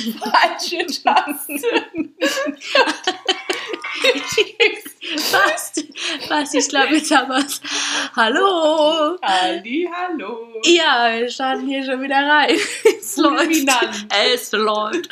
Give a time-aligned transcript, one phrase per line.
[0.00, 1.60] Falsche Taste.
[5.16, 5.84] Fast,
[6.28, 7.60] fast, ich glaube, jetzt haben wir es.
[8.14, 9.16] Hallo!
[9.20, 10.60] Ali, hallo.
[10.64, 12.50] Ja, wir starten hier schon wieder rein.
[13.00, 13.50] Es läuft.
[14.32, 15.08] Es läuft.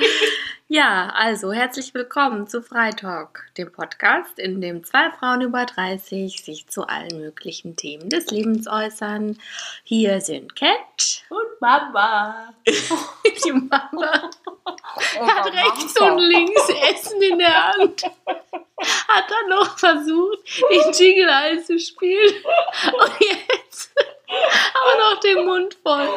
[0.71, 6.67] Ja, also herzlich willkommen zu Freitalk, dem Podcast, in dem zwei Frauen über 30 sich
[6.67, 9.39] zu allen möglichen Themen des Lebens äußern.
[9.83, 12.53] Hier sind Cat, Und Mama.
[12.67, 18.05] die Mama, hat rechts und links Essen in der Hand.
[18.05, 20.39] Hat dann noch versucht,
[20.71, 22.45] den Jingle einzuspielen.
[22.93, 23.91] Und jetzt
[24.29, 26.09] auch noch den Mund voll.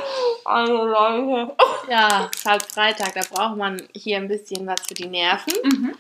[0.46, 1.56] Also Leute.
[1.90, 5.54] Ja, es ist halt Freitag, da braucht man hier ein bisschen was für die Nerven.
[5.64, 5.96] Mhm.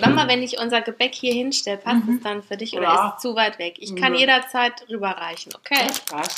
[0.00, 2.16] Mama, wenn ich unser Gebäck hier hinstelle, passt Mhm.
[2.16, 3.08] es dann für dich oder Ja.
[3.08, 3.76] ist es zu weit weg?
[3.78, 4.18] Ich kann Mhm.
[4.18, 5.86] jederzeit rüberreichen, okay?
[6.10, 6.36] Was?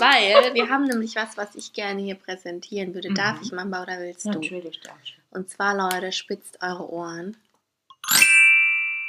[0.00, 3.12] Weil wir haben nämlich was, was ich gerne hier präsentieren würde.
[3.12, 3.42] Darf Mhm.
[3.42, 4.30] ich, Mama, oder willst du?
[4.30, 5.14] Natürlich darf ich.
[5.30, 7.36] Und zwar, Leute, spitzt eure Ohren.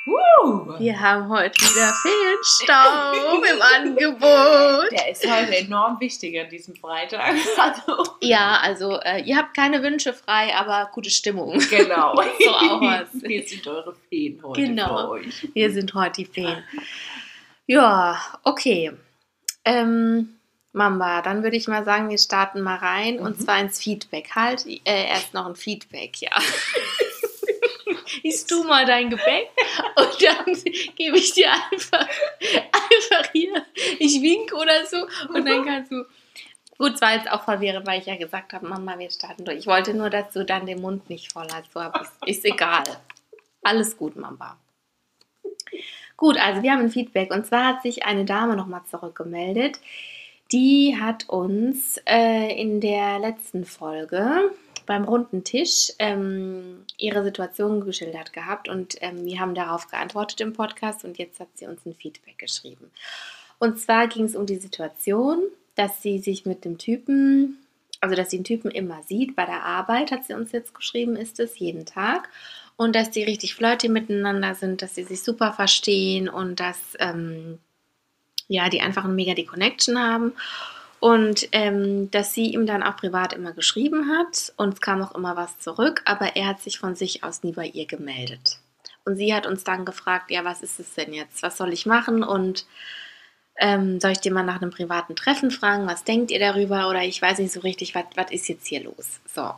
[0.08, 4.90] Uh, Wir haben heute wieder Feenstaub im Angebot.
[4.92, 7.34] der ist heute enorm wichtig an diesem Freitag.
[7.58, 11.60] Also, Ja, also äh, ihr habt keine Wünsche frei, aber gute Stimmung.
[11.70, 12.16] genau.
[12.40, 13.08] So auch was.
[13.22, 15.10] Wir sind eure Feen heute Genau.
[15.10, 15.50] euch.
[15.54, 16.64] Wir sind heute die Feen.
[17.66, 18.94] Ja, okay.
[19.66, 20.36] Ähm,
[20.72, 23.44] Mamba, dann würde ich mal sagen, wir starten mal rein und Mhm.
[23.44, 24.30] zwar ins Feedback.
[24.36, 26.32] Halt, äh, erst noch ein Feedback, ja.
[28.24, 29.50] Isst du mal dein Gebäck
[29.96, 32.08] und dann gebe ich dir einfach,
[32.72, 33.66] einfach hier,
[34.00, 36.06] ich wink oder so und dann kannst du.
[36.78, 39.58] Gut, es war jetzt auch verwirrend, weil ich ja gesagt habe, Mama, wir starten durch.
[39.58, 41.72] Ich wollte nur, dass du dann den Mund nicht voll hast.
[41.74, 42.84] So, aber ist, ist egal.
[43.64, 44.60] Alles gut, Mama.
[46.16, 49.80] Gut, also wir haben ein Feedback und zwar hat sich eine Dame nochmal zurückgemeldet.
[50.52, 54.52] Die hat uns äh, in der letzten Folge
[54.88, 60.54] beim runden Tisch ähm, ihre Situation geschildert gehabt und ähm, wir haben darauf geantwortet im
[60.54, 62.90] Podcast und jetzt hat sie uns ein Feedback geschrieben.
[63.60, 65.44] Und zwar ging es um die Situation,
[65.76, 67.60] dass sie sich mit dem Typen,
[68.02, 71.16] also dass sie den Typen immer sieht, bei der Arbeit hat sie uns jetzt geschrieben,
[71.16, 72.30] ist es jeden Tag.
[72.76, 77.58] Und dass die richtig flirty miteinander sind, dass sie sich super verstehen und dass ähm,
[78.48, 80.34] ja, die einfach mega die Connection haben
[81.00, 85.16] und ähm, dass sie ihm dann auch privat immer geschrieben hat und es kam auch
[85.16, 88.60] immer was zurück, aber er hat sich von sich aus nie bei ihr gemeldet.
[89.06, 91.42] Und sie hat uns dann gefragt, ja, was ist es denn jetzt?
[91.42, 92.24] Was soll ich machen?
[92.24, 92.66] Und
[93.58, 95.88] ähm, soll ich dir mal nach einem privaten Treffen fragen?
[95.88, 96.90] Was denkt ihr darüber?
[96.90, 99.22] Oder ich weiß nicht so richtig, was, ist jetzt hier los?
[99.26, 99.52] So.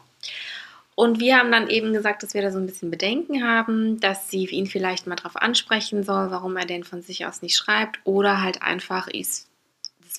[0.94, 4.30] Und wir haben dann eben gesagt, dass wir da so ein bisschen Bedenken haben, dass
[4.30, 8.00] sie ihn vielleicht mal darauf ansprechen soll, warum er denn von sich aus nicht schreibt.
[8.04, 9.49] Oder halt einfach ist,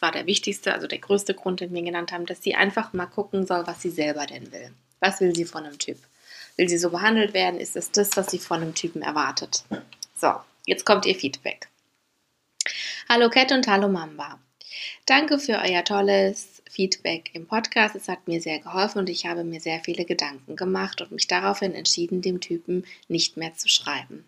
[0.01, 2.95] das war der wichtigste, also der größte Grund, den wir genannt haben, dass sie einfach
[2.95, 4.73] mal gucken soll, was sie selber denn will.
[4.99, 5.99] Was will sie von einem Typ?
[6.57, 7.61] Will sie so behandelt werden?
[7.61, 9.63] Ist es das, was sie von einem Typen erwartet?
[10.17, 10.33] So,
[10.65, 11.69] jetzt kommt ihr Feedback.
[13.11, 14.39] Hallo Cat und hallo Mamba.
[15.05, 17.95] Danke für euer tolles Feedback im Podcast.
[17.95, 21.27] Es hat mir sehr geholfen und ich habe mir sehr viele Gedanken gemacht und mich
[21.27, 24.25] daraufhin entschieden, dem Typen nicht mehr zu schreiben.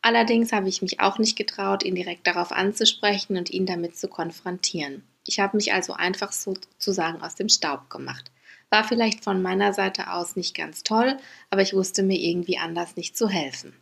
[0.00, 4.08] Allerdings habe ich mich auch nicht getraut, ihn direkt darauf anzusprechen und ihn damit zu
[4.08, 5.02] konfrontieren.
[5.26, 8.30] Ich habe mich also einfach sozusagen aus dem Staub gemacht.
[8.70, 11.18] War vielleicht von meiner Seite aus nicht ganz toll,
[11.50, 13.74] aber ich wusste mir irgendwie anders nicht zu helfen.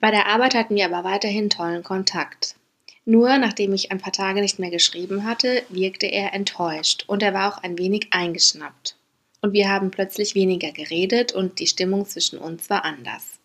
[0.00, 2.56] Bei der Arbeit hatten wir aber weiterhin tollen Kontakt.
[3.04, 7.34] Nur nachdem ich ein paar Tage nicht mehr geschrieben hatte, wirkte er enttäuscht und er
[7.34, 8.96] war auch ein wenig eingeschnappt.
[9.40, 13.40] Und wir haben plötzlich weniger geredet und die Stimmung zwischen uns war anders.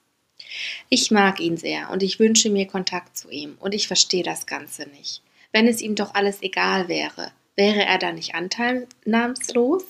[0.90, 4.46] Ich mag ihn sehr und ich wünsche mir Kontakt zu ihm und ich verstehe das
[4.46, 5.22] Ganze nicht.
[5.52, 9.84] Wenn es ihm doch alles egal wäre, wäre er dann nicht anteilnahmslos?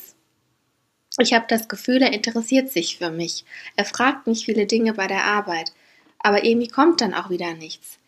[1.20, 3.44] Ich habe das Gefühl, er interessiert sich für mich.
[3.75, 5.72] Er fragt mich viele Dinge bei der Arbeit,
[6.19, 8.00] aber irgendwie kommt dann auch wieder nichts.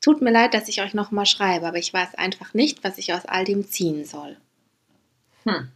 [0.00, 3.12] Tut mir leid, dass ich euch nochmal schreibe, aber ich weiß einfach nicht, was ich
[3.12, 4.36] aus all dem ziehen soll.
[5.44, 5.70] Hm.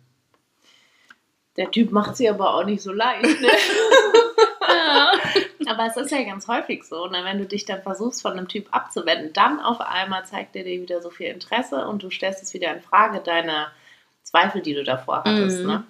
[1.57, 3.49] Der Typ macht sie aber auch nicht so leicht, ne?
[5.69, 7.25] Aber es ist ja ganz häufig so, ne?
[7.25, 10.81] wenn du dich dann versuchst, von einem Typ abzuwenden, dann auf einmal zeigt er dir
[10.81, 13.69] wieder so viel Interesse und du stellst es wieder in Frage, deine
[14.23, 15.61] Zweifel, die du davor hattest.
[15.61, 15.67] Mhm.
[15.67, 15.85] Ne?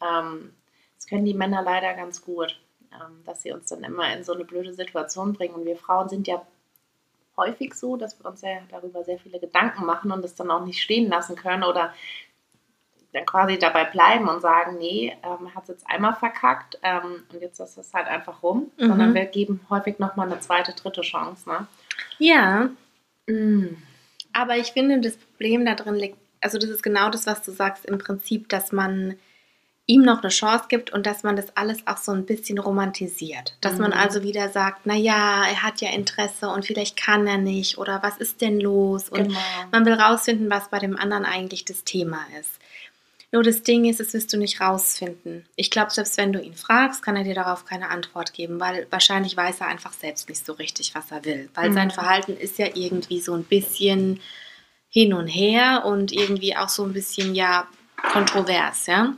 [0.00, 0.54] Ähm,
[0.96, 2.58] das können die Männer leider ganz gut,
[2.92, 5.54] ähm, dass sie uns dann immer in so eine blöde Situation bringen.
[5.54, 6.42] Und wir Frauen sind ja
[7.36, 10.64] häufig so, dass wir uns ja darüber sehr viele Gedanken machen und es dann auch
[10.64, 11.94] nicht stehen lassen können oder
[13.12, 17.40] dann quasi dabei bleiben und sagen, nee, ähm, hat es jetzt einmal verkackt ähm, und
[17.42, 18.86] jetzt ist es halt einfach rum, Mhm.
[18.88, 21.48] sondern wir geben häufig nochmal eine zweite, dritte Chance.
[21.48, 21.66] Ne?
[22.18, 22.70] Ja,
[23.28, 23.76] Mm.
[24.32, 27.52] aber ich finde, das Problem da drin liegt, also das ist genau das, was du
[27.52, 29.16] sagst, im Prinzip, dass man
[29.86, 33.56] ihm noch eine Chance gibt und dass man das alles auch so ein bisschen romantisiert.
[33.60, 33.96] Dass man Mhm.
[33.96, 38.02] also wieder sagt, na ja, er hat ja Interesse und vielleicht kann er nicht oder
[38.02, 39.08] was ist denn los?
[39.08, 39.38] Und Genau.
[39.70, 42.58] man will rausfinden, was bei dem anderen eigentlich das Thema ist.
[43.32, 45.46] Nur das Ding ist, das wirst du nicht rausfinden.
[45.56, 48.86] Ich glaube, selbst wenn du ihn fragst, kann er dir darauf keine Antwort geben, weil
[48.90, 51.48] wahrscheinlich weiß er einfach selbst nicht so richtig, was er will.
[51.54, 51.74] Weil Mhm.
[51.74, 54.20] sein Verhalten ist ja irgendwie so ein bisschen
[54.90, 57.66] hin und her und irgendwie auch so ein bisschen, ja,
[58.12, 59.14] kontrovers, ja.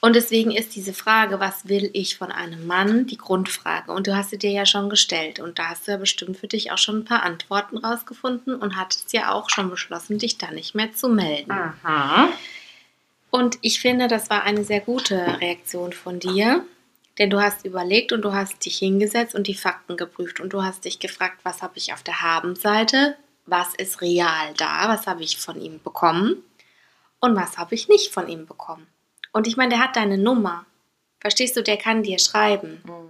[0.00, 3.90] Und deswegen ist diese Frage, was will ich von einem Mann, die Grundfrage.
[3.90, 5.40] Und du hast sie dir ja schon gestellt.
[5.40, 8.76] Und da hast du ja bestimmt für dich auch schon ein paar Antworten rausgefunden und
[8.76, 11.50] hattest ja auch schon beschlossen, dich da nicht mehr zu melden.
[11.50, 12.28] Aha.
[13.30, 16.64] Und ich finde, das war eine sehr gute Reaktion von dir.
[17.18, 20.38] Denn du hast überlegt und du hast dich hingesetzt und die Fakten geprüft.
[20.38, 23.16] Und du hast dich gefragt, was habe ich auf der Habenseite?
[23.46, 24.88] Was ist real da?
[24.88, 26.44] Was habe ich von ihm bekommen?
[27.18, 28.86] Und was habe ich nicht von ihm bekommen?
[29.32, 30.66] Und ich meine, der hat deine Nummer.
[31.20, 32.80] Verstehst du, der kann dir schreiben.
[32.84, 33.08] Mhm.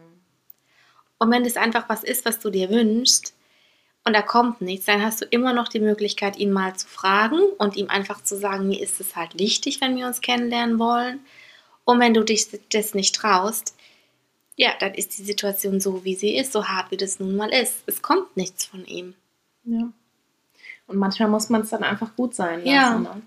[1.18, 3.34] Und wenn das einfach was ist, was du dir wünschst
[4.04, 7.40] und da kommt nichts, dann hast du immer noch die Möglichkeit, ihn mal zu fragen
[7.58, 11.20] und ihm einfach zu sagen, mir ist es halt wichtig, wenn wir uns kennenlernen wollen.
[11.84, 13.74] Und wenn du dich das nicht traust,
[14.56, 17.52] ja, dann ist die Situation so, wie sie ist, so hart, wie das nun mal
[17.52, 17.82] ist.
[17.86, 19.14] Es kommt nichts von ihm.
[19.64, 19.90] Ja.
[20.86, 22.68] Und manchmal muss man es dann einfach gut sein lassen.
[22.68, 22.98] Ja.
[22.98, 23.22] Ne?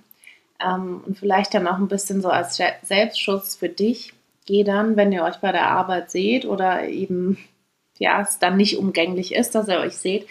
[0.66, 4.14] Ähm, und vielleicht dann auch ein bisschen so als Se- Selbstschutz für dich.
[4.46, 7.38] Geh dann, wenn ihr euch bei der Arbeit seht oder eben
[8.00, 10.26] ja, es dann nicht umgänglich ist, dass ihr euch seht,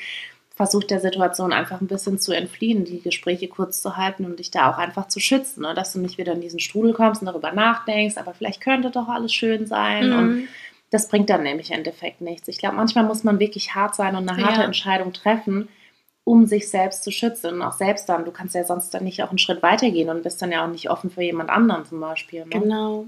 [0.55, 4.51] versucht der Situation einfach ein bisschen zu entfliehen, die Gespräche kurz zu halten und dich
[4.51, 5.73] da auch einfach zu schützen, ne?
[5.75, 9.09] dass du nicht wieder in diesen Strudel kommst und darüber nachdenkst, aber vielleicht könnte doch
[9.09, 10.49] alles schön sein und Mhm.
[10.91, 12.49] das bringt dann nämlich im Endeffekt nichts.
[12.49, 14.67] Ich glaube, manchmal muss man wirklich hart sein und eine harte Ja.
[14.67, 15.69] Entscheidung treffen,
[16.25, 17.55] um sich selbst zu schützen.
[17.55, 20.23] Und auch selbst dann, du kannst ja sonst dann nicht auch einen Schritt weitergehen und
[20.23, 22.41] bist dann ja auch nicht offen für jemand anderen zum Beispiel.
[22.45, 22.51] Ne?
[22.51, 23.07] Genau.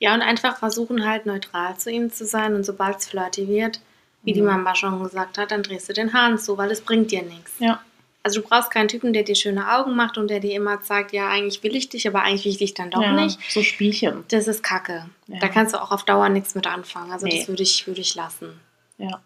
[0.00, 3.80] Ja, und einfach versuchen halt neutral zu ihm zu sein und sobald es flirty wird,
[4.22, 4.46] wie die Mhm.
[4.48, 7.52] Mama schon gesagt hat, dann drehst du den Hahn zu, weil es bringt dir nichts.
[7.58, 7.80] Ja.
[8.22, 11.12] Also du brauchst keinen Typen, der dir schöne Augen macht und der dir immer zeigt,
[11.12, 13.38] ja, eigentlich will ich dich, aber eigentlich will ich dich dann doch ja, nicht.
[13.50, 14.24] So Spielchen.
[14.28, 15.06] Das ist Kacke.
[15.28, 15.38] Ja.
[15.40, 17.10] Da kannst du auch auf Dauer nichts mit anfangen.
[17.10, 17.38] Also Nee.
[17.38, 18.60] das würde ich, würde ich lassen.
[18.98, 19.20] Ja.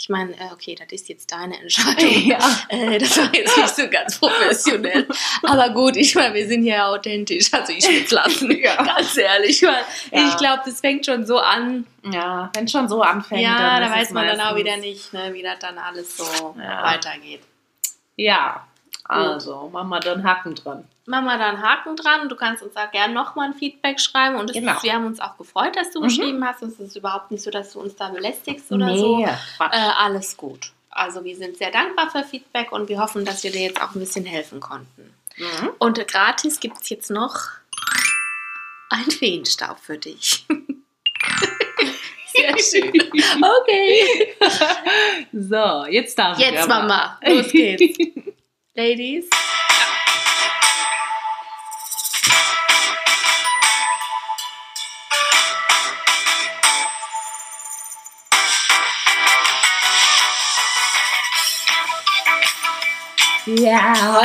[0.00, 2.08] Ich meine, äh, okay, das ist jetzt deine Entscheidung.
[2.28, 2.38] Ja.
[2.68, 5.08] Äh, das war jetzt nicht so ganz professionell.
[5.42, 7.52] Aber gut, ich meine, wir sind hier authentisch.
[7.52, 8.50] Also ich würde lassen.
[8.58, 8.76] Ja.
[8.76, 9.60] Ganz ehrlich.
[9.62, 10.28] Weil Ja.
[10.28, 11.84] Ich glaube, das fängt schon so an.
[12.04, 13.42] Ja, wenn es schon so anfängt.
[13.42, 16.16] ja, dann da weiß man dann auch meistens- wieder nicht, ne, wie das dann alles
[16.16, 16.24] so
[16.56, 17.40] weitergeht.
[18.16, 18.66] Ja,
[19.08, 20.84] also wir dann Haken dran.
[21.06, 22.28] Machen wir da einen Haken dran.
[22.28, 24.36] Du kannst uns auch gerne nochmal ein Feedback schreiben.
[24.36, 24.72] Und Genau.
[24.74, 26.04] ist, wir haben uns auch gefreut, dass du Mhm.
[26.04, 26.62] geschrieben hast.
[26.62, 29.16] Und es ist überhaupt nicht so, dass du uns da belästigst oder so.
[29.18, 29.72] nee, Quatsch.
[29.74, 30.70] Äh, alles gut.
[30.90, 33.94] Also wir sind sehr dankbar für Feedback und wir hoffen, dass wir dir jetzt auch
[33.94, 35.14] ein bisschen helfen konnten.
[35.36, 35.70] Mhm.
[35.78, 37.36] Und gratis gibt es jetzt noch
[38.90, 40.44] einen Feenstaub für dich.
[42.34, 42.92] Sehr schön.
[43.42, 44.36] Okay.
[45.32, 46.68] So, jetzt darf ich Jetzt.
[46.68, 47.18] Mama.
[47.24, 47.98] Los geht's.
[48.78, 49.28] Ladies.
[63.46, 64.22] Ja.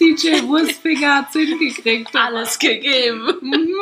[0.00, 2.14] DJ Wurstfinger hat hingekriegt.
[2.14, 3.32] Alles gegeben.
[3.40, 3.74] Mhm.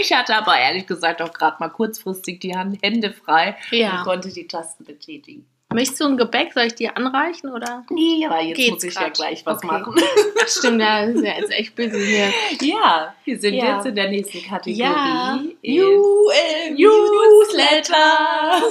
[0.00, 4.02] Ich hatte aber ehrlich gesagt auch gerade mal kurzfristig die Hände frei und Ja.
[4.04, 5.46] konnte die Tasten betätigen.
[5.74, 6.52] Möchtest du ein Gebäck?
[6.52, 7.84] Soll ich dir anreichen oder?
[7.90, 9.14] Nee, aber jetzt Geht's muss ich ja grad?
[9.14, 9.66] gleich was Okay.
[9.66, 9.94] machen.
[10.42, 12.32] Ach stimmt, da ist ja jetzt echt busy hier.
[12.68, 13.76] Ja, wir sind Ja.
[13.76, 14.78] jetzt in der nächsten Kategorie.
[14.78, 15.40] Ja.
[15.62, 18.62] Äh, Newsletter.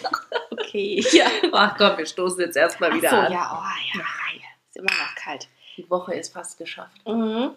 [0.50, 1.04] okay.
[1.12, 1.26] Ja.
[1.52, 3.32] Ach komm, wir stoßen jetzt erstmal Ach wieder so, an.
[3.32, 4.04] ja, oh, ja.
[4.68, 5.48] Ist immer noch kalt.
[5.76, 6.96] Die Woche ist fast geschafft.
[7.06, 7.50] Mhm.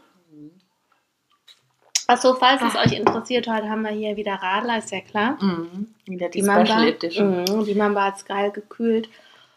[2.09, 5.37] Achso, falls es euch interessiert, heute haben wir hier wieder Radler, ist ja klar.
[5.43, 5.93] Mhm.
[6.05, 7.41] Wieder die, Die Mamba, Edition.
[7.41, 9.09] Mhm, die Mamba hat es geil gekühlt.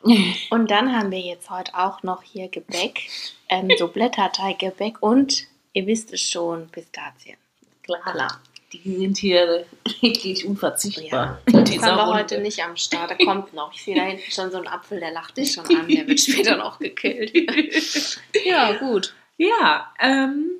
[0.51, 3.09] Und dann haben wir jetzt heute auch noch hier Gebäck,
[3.49, 7.37] ähm, so Blätterteiggebäck und, ihr wisst es schon, Pistazien.
[7.83, 8.41] Klar.
[8.73, 9.67] Die sind hier
[10.01, 11.41] wirklich unverzichtbar.
[11.47, 12.15] In haben dieser wir Runde.
[12.15, 13.75] heute nicht am Start, der kommt noch.
[13.75, 16.21] Ich sehe da hinten schon so einen Apfel, der lacht dich schon an, der wird
[16.21, 17.33] später noch gekillt.
[18.45, 19.13] ja, gut.
[19.37, 20.51] Ja, ähm,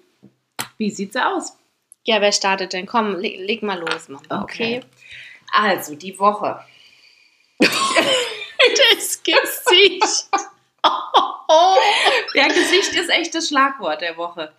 [0.77, 1.57] wie sieht's aus?
[2.11, 2.87] Ja, wer startet denn?
[2.87, 4.43] Komm, leg, leg mal los, Mama.
[4.43, 4.81] Okay.
[5.53, 6.59] Also, die Woche.
[7.69, 10.27] Das Gesicht.
[11.53, 11.77] Oh,
[12.35, 14.53] Der Gesicht ist echt das Schlagwort der Woche.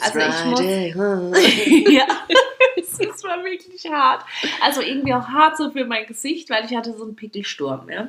[0.00, 0.60] Also ich muss-
[1.92, 2.06] ja,
[2.76, 4.24] es ist mal wirklich hart.
[4.62, 8.08] Also irgendwie auch hart so für mein Gesicht, weil ich hatte so einen Pickelsturm, ja.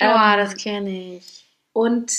[0.00, 1.44] Oh, das kenne ich.
[1.74, 2.10] Und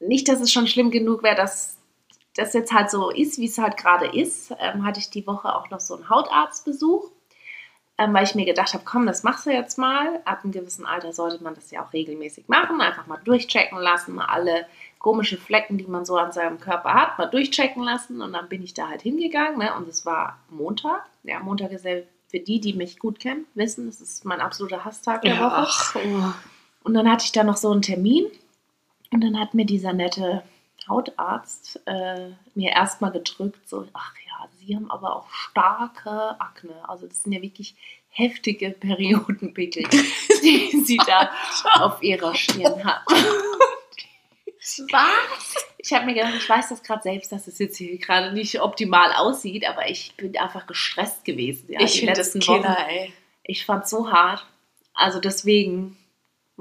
[0.00, 1.78] nicht, dass es schon schlimm genug wäre, dass
[2.34, 5.54] das jetzt halt so ist, wie es halt gerade ist, ähm, hatte ich die Woche
[5.54, 7.10] auch noch so einen Hautarztbesuch,
[7.98, 10.20] ähm, weil ich mir gedacht habe, komm, das machst du jetzt mal.
[10.24, 14.14] Ab einem gewissen Alter sollte man das ja auch regelmäßig machen, einfach mal durchchecken lassen,
[14.14, 14.66] mal alle
[14.98, 18.22] komische Flecken, die man so an seinem Körper hat, mal durchchecken lassen.
[18.22, 19.74] Und dann bin ich da halt hingegangen ne?
[19.76, 21.04] und es war Montag.
[21.24, 21.96] Ja, Montag ist ja
[22.28, 25.54] für die, die mich gut kennen, wissen, das ist mein absoluter Hasstag der Ja, Woche.
[25.68, 26.32] ach, oh.
[26.84, 28.26] Und dann hatte ich da noch so einen Termin
[29.12, 30.42] und dann hat mir dieser nette
[30.88, 36.88] Hautarzt äh, mir erstmal gedrückt, so, ach ja, Sie haben aber auch starke Akne.
[36.88, 37.74] Also das sind ja wirklich
[38.10, 39.84] heftige Periodenpickel,
[40.42, 41.30] die Sie da
[41.80, 43.04] auf Ihrer Stirn haben.
[44.90, 45.56] Was?
[45.78, 48.60] Ich habe mir gedacht, ich weiß das gerade selbst, dass es jetzt hier gerade nicht
[48.60, 51.72] optimal aussieht, aber ich bin einfach gestresst gewesen.
[51.72, 52.88] Ja, ich finde das ein Killer, Wochen.
[52.88, 53.12] ey.
[53.42, 54.46] Ich fand so hart.
[54.94, 55.96] Also deswegen,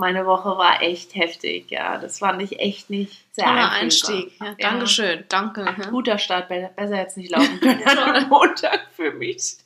[0.01, 1.69] meine Woche war echt heftig.
[1.71, 3.71] Ja, das fand ich echt nicht sehr Toller.
[3.71, 4.31] Einstieg.
[4.41, 5.61] Ja, Dankeschön, danke.
[5.63, 5.89] ja.
[5.89, 9.57] Guter Start, be- besser jetzt nicht laufen können an Montag für mich.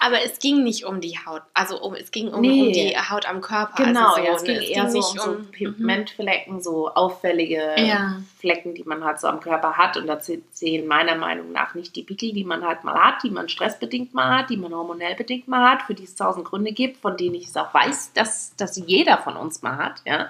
[0.00, 2.66] Aber es ging nicht um die Haut, also um, es ging um, Nee.
[2.66, 3.84] um die Haut am Körper.
[3.84, 4.54] Genau, also so, ja, es ne?
[4.54, 5.50] ging eher so um so Mhm.
[5.50, 8.20] Pigmentflecken, so auffällige Ja.
[8.38, 9.96] Flecken, die man halt so am Körper hat.
[9.96, 13.30] Und da zählen meiner Meinung nach nicht die Pickel, die man halt mal hat, die
[13.30, 16.72] man stressbedingt mal hat, die man hormonell bedingt mal hat, für die es tausend Gründe
[16.72, 20.02] gibt, von denen ich es auch weiß, dass, dass jeder von uns mal hat.
[20.06, 20.28] Ja.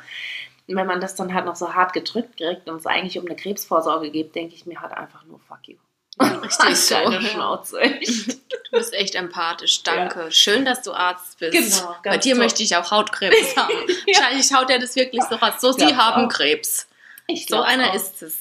[0.66, 3.26] Und wenn man das dann halt noch so hart gedrückt kriegt und es eigentlich um
[3.26, 5.76] eine Krebsvorsorge geht, denke ich mir halt einfach nur fuck you.
[6.42, 6.94] Richtig so.
[6.94, 7.80] Deine Schnauze.
[7.80, 8.28] echt.
[8.70, 10.30] Du bist echt empathisch, danke.
[10.30, 11.52] Schön, dass du Arzt bist.
[11.80, 12.44] Genau, Bei dir toll.
[12.44, 13.72] möchte ich auch Hautkrebs haben.
[14.06, 15.54] Wahrscheinlich schaut er das wirklich so raus.
[15.60, 16.28] So, sie haben auch.
[16.28, 16.88] Krebs.
[17.26, 17.94] Ich So einer auch.
[17.94, 18.36] ist es.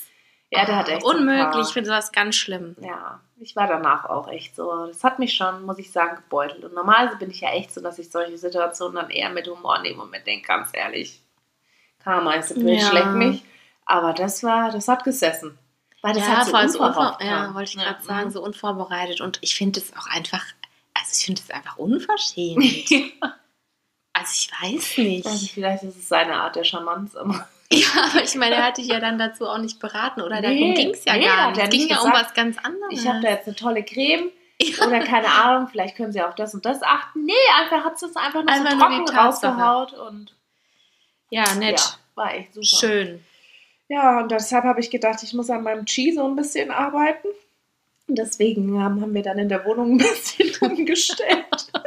[0.49, 2.75] Ja, der hat echt so Unmöglich, ich finde sowas ganz schlimm.
[2.79, 4.87] Ja, ich war danach auch echt so.
[4.87, 6.63] Das hat mich schon, muss ich sagen, gebeutelt.
[6.63, 9.79] Und normalerweise bin ich ja echt so, dass ich solche Situationen dann eher mit Humor
[9.79, 11.21] nehme und mir denke, ganz ehrlich,
[12.03, 12.79] Karma ist Ja.
[12.89, 13.43] schlägt mich.
[13.85, 15.57] Aber das war, das hat gesessen.
[16.01, 18.27] Weil das ja, hat so voll so unverhofft unvor ja, wollte ich Ja, gerade sagen,
[18.27, 18.31] mhm.
[18.31, 19.21] so unvorbereitet.
[19.21, 20.43] Und ich finde es auch einfach,
[20.93, 22.63] also ich finde es einfach unverschämt.
[24.13, 25.25] also ich weiß nicht.
[25.25, 28.77] Nicht, vielleicht ist es seine Art der Charmanz, aber Ja, aber ich meine, er hat
[28.77, 30.39] dich ja dann dazu auch nicht beraten, oder?
[30.39, 31.61] Nee, Darum ging es ja nee, gar nicht.
[31.61, 32.87] Es ging ja um was ganz anderes.
[32.91, 34.87] ich habe da jetzt eine tolle Creme Ja.
[34.87, 37.25] oder keine Ahnung, vielleicht können sie auf das und das achten.
[37.25, 40.33] Nee, einfach hat es einfach nur Einfach so trocken rausgehaut und
[41.29, 41.77] ja, nett.
[41.77, 41.85] ja,
[42.15, 42.65] war echt super.
[42.65, 43.25] Schön.
[43.89, 47.27] Ja, und deshalb habe ich gedacht, ich muss an meinem Chi so ein bisschen arbeiten.
[48.07, 51.71] Und deswegen haben wir dann in der Wohnung ein bisschen umgestellt.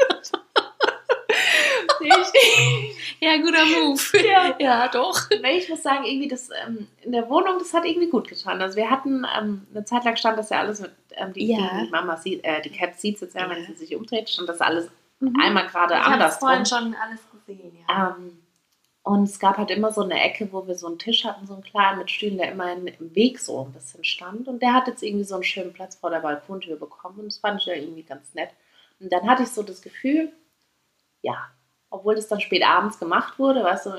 [3.21, 4.00] Ja, guter Move.
[4.26, 4.54] Ja.
[4.59, 5.28] ja doch.
[5.42, 8.61] nee, ich muss sagen, irgendwie das ähm, in der Wohnung, das hat irgendwie gut getan.
[8.62, 11.83] Also wir hatten, ähm, eine Zeit lang stand das ja alles mit, ähm, die, Ja.
[11.85, 14.61] die Mama sieht, äh, die Cat sieht jetzt ja, wenn sie sich umdreht, stand das
[14.61, 14.88] alles
[15.23, 15.38] Mhm.
[15.38, 18.16] einmal gerade Ich habe anders vorhin schon alles gesehen, ja.
[18.19, 18.38] ähm,
[19.12, 21.55] und es gab halt immer so eine Ecke, wo wir so einen Tisch hatten, so
[21.55, 24.47] einen kleinen mit Stühlen, der immer im Weg so ein bisschen stand.
[24.49, 27.19] Und der hat jetzt irgendwie so einen schönen Platz vor der Balkontür bekommen.
[27.19, 28.50] Und das fand ich ja irgendwie ganz nett.
[29.00, 30.33] Und dann hatte ich so das Gefühl,
[31.23, 31.49] ja,
[31.90, 33.90] obwohl das dann spät abends gemacht wurde, weißt du,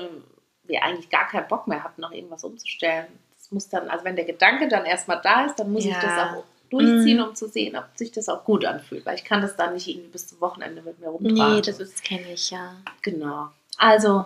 [0.64, 3.06] wir eigentlich gar keinen Bock mehr hatten, noch irgendwas umzustellen.
[3.36, 6.00] Das muss dann, also wenn der Gedanke dann erstmal da ist, dann muss ich Ja.
[6.00, 7.24] das auch durchziehen, Mhm.
[7.24, 9.04] um zu sehen, ob sich das auch gut anfühlt.
[9.04, 11.56] Weil ich kann das dann nicht irgendwie bis zum Wochenende mit mir rumtragen.
[11.56, 12.76] Nee, das ist kenne ich, ja.
[13.02, 13.48] Genau.
[13.76, 14.24] Also,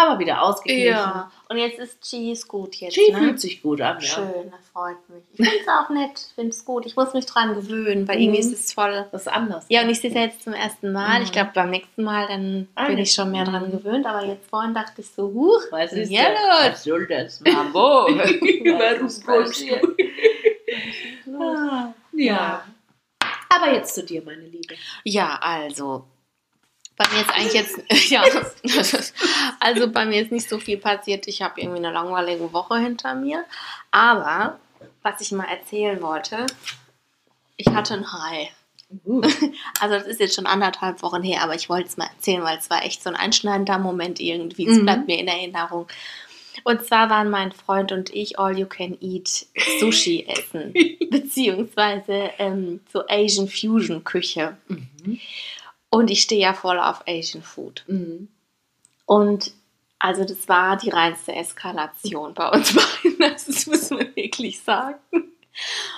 [0.00, 0.88] haben wir wieder ausgeglichen.
[0.88, 1.30] Ja.
[1.48, 3.18] Und jetzt ist Cheese gut jetzt, Chi ne?
[3.18, 4.06] fühlt sich gut an, ja.
[4.06, 5.22] Schön, das freut mich.
[5.32, 6.86] Ich finde es auch nett, finde es gut.
[6.86, 8.52] Ich muss mich dran gewöhnen, weil irgendwie Mhm.
[8.52, 9.06] ist es voll.
[9.10, 9.66] Das ist anders.
[9.68, 11.18] Ja, und ich sehe es ja jetzt zum ersten Mal.
[11.18, 11.24] Mhm.
[11.24, 13.02] Ich glaube, beim nächsten Mal dann Ah, bin ja.
[13.02, 14.06] ich schon mehr dran gewöhnt.
[14.06, 16.22] Aber jetzt vorhin dachte ich so, huch, Was ist ja,
[16.60, 16.70] das?
[16.70, 16.84] los.
[16.84, 17.80] soll das, Mambo?
[17.80, 19.84] Warum Was passiert?
[21.38, 22.64] Ah, ja.
[23.48, 24.74] Aber jetzt zu dir, meine Liebe.
[25.04, 26.04] Ja, also.
[27.00, 27.80] Bei mir ist eigentlich jetzt,
[28.10, 28.22] ja,
[29.58, 31.26] also bei mir ist nicht so viel passiert.
[31.28, 33.46] Ich habe irgendwie eine langweilige Woche hinter mir.
[33.90, 34.58] Aber,
[35.02, 36.44] was ich mal erzählen wollte,
[37.56, 38.50] ich hatte ein High.
[39.06, 39.22] Uh,
[39.80, 42.58] Also das ist jetzt schon anderthalb Wochen her, aber ich wollte es mal erzählen, weil
[42.58, 44.68] es war echt so ein einschneidender Moment irgendwie.
[44.68, 44.82] Es Mhm.
[44.84, 45.86] bleibt mir in Erinnerung.
[46.64, 49.46] Und zwar waren mein Freund und ich All You Can Eat
[49.78, 50.74] Sushi essen,
[51.08, 54.58] beziehungsweise ähm, so Asian Fusion Küche.
[54.68, 55.18] mhm.
[55.90, 57.84] Und ich stehe ja voll auf Asian Food.
[57.88, 58.28] Mhm.
[59.06, 59.52] Und
[59.98, 63.18] also das war die reinste Eskalation bei uns beiden.
[63.18, 64.98] Das müssen wir wirklich sagen.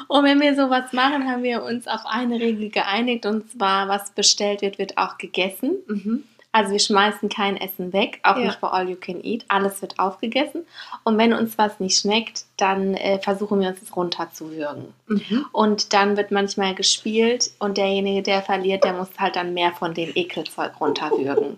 [0.09, 4.11] Und wenn wir sowas machen, haben wir uns auf eine Regel geeinigt und zwar, was
[4.11, 5.77] bestellt wird, wird auch gegessen.
[5.87, 6.25] Mhm.
[6.55, 8.45] Also wir schmeißen kein Essen weg, auch Ja.
[8.45, 9.45] nicht bei All You Can Eat.
[9.49, 10.67] Alles wird aufgegessen.
[11.03, 14.93] Und wenn uns was nicht schmeckt, dann äh, versuchen wir uns es runterzuwürgen.
[15.07, 15.47] Mhm.
[15.53, 19.95] Und dann wird manchmal gespielt und derjenige, der verliert, der muss halt dann mehr von
[19.95, 21.57] dem Ekelzeug runterwürgen.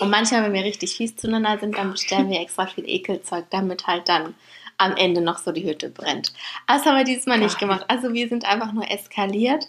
[0.00, 3.86] Und manchmal, wenn wir richtig fies zueinander sind, dann bestellen wir extra viel Ekelzeug, damit
[3.86, 4.34] halt dann
[4.78, 6.32] am Ende noch so die Hütte brennt.
[6.66, 7.84] Das haben wir dieses Mal nicht gemacht.
[7.88, 9.68] Also wir sind einfach nur eskaliert.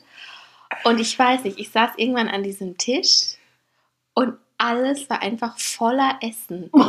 [0.86, 3.36] Und ich weiß nicht, ich saß irgendwann an diesem Tisch
[4.13, 6.72] und alles war einfach voller Essen.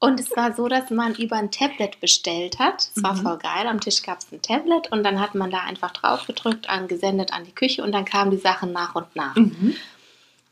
[0.00, 2.88] Und es war so, dass man über ein Tablet bestellt hat.
[2.94, 3.22] Es war Mhm.
[3.22, 3.66] voll geil.
[3.66, 7.32] Am Tisch gab es ein Tablet und dann hat man da einfach drauf gedrückt, angesendet
[7.32, 9.34] an die Küche und dann kamen die Sachen nach und nach.
[9.34, 9.74] Mhm.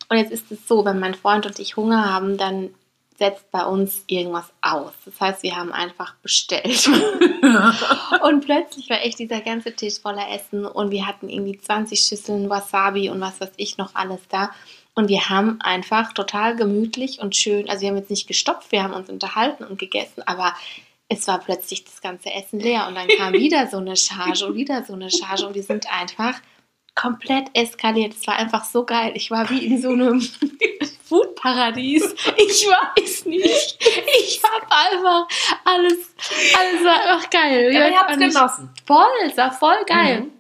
[0.09, 2.71] Und jetzt ist es so, wenn mein Freund und ich Hunger haben, dann
[3.19, 4.93] setzt bei uns irgendwas aus.
[5.05, 6.89] Das heißt, wir haben einfach bestellt.
[8.25, 12.51] und plötzlich war echt dieser ganze Tisch voller Essen und wir hatten irgendwie 20 Schüsseln
[12.51, 14.51] Wasabi und was weiß ich noch alles da.
[14.97, 18.83] Und wir haben einfach total gemütlich und schön, also wir haben jetzt nicht gestopft, wir
[18.83, 20.55] haben uns unterhalten und gegessen, aber
[21.09, 24.55] es war plötzlich das ganze Essen leer und dann kam wieder so eine Charge und
[24.57, 26.41] wieder so eine Charge und wir sind einfach
[26.95, 28.15] komplett eskaliert.
[28.15, 29.13] Es war einfach so geil.
[29.15, 30.21] Ich war wie in so einem
[31.05, 32.15] Foodparadies.
[32.39, 33.79] Ich weiß nicht.
[34.19, 35.29] Ich habe einfach
[35.65, 36.15] alles,
[36.59, 37.71] alles war einfach geil.
[37.73, 38.71] Ja, Ich ihr habt es genossen.
[38.87, 40.23] Voll, es war voll geil.
[40.23, 40.33] Mhm.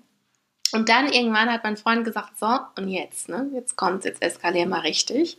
[0.72, 3.48] Und dann irgendwann hat mein Freund gesagt, so, und jetzt, ne?
[3.54, 5.38] Jetzt kommt's, jetzt eskalieren wir richtig.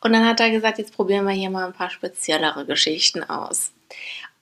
[0.00, 3.72] Und dann hat er gesagt, jetzt probieren wir hier mal ein paar speziellere Geschichten aus.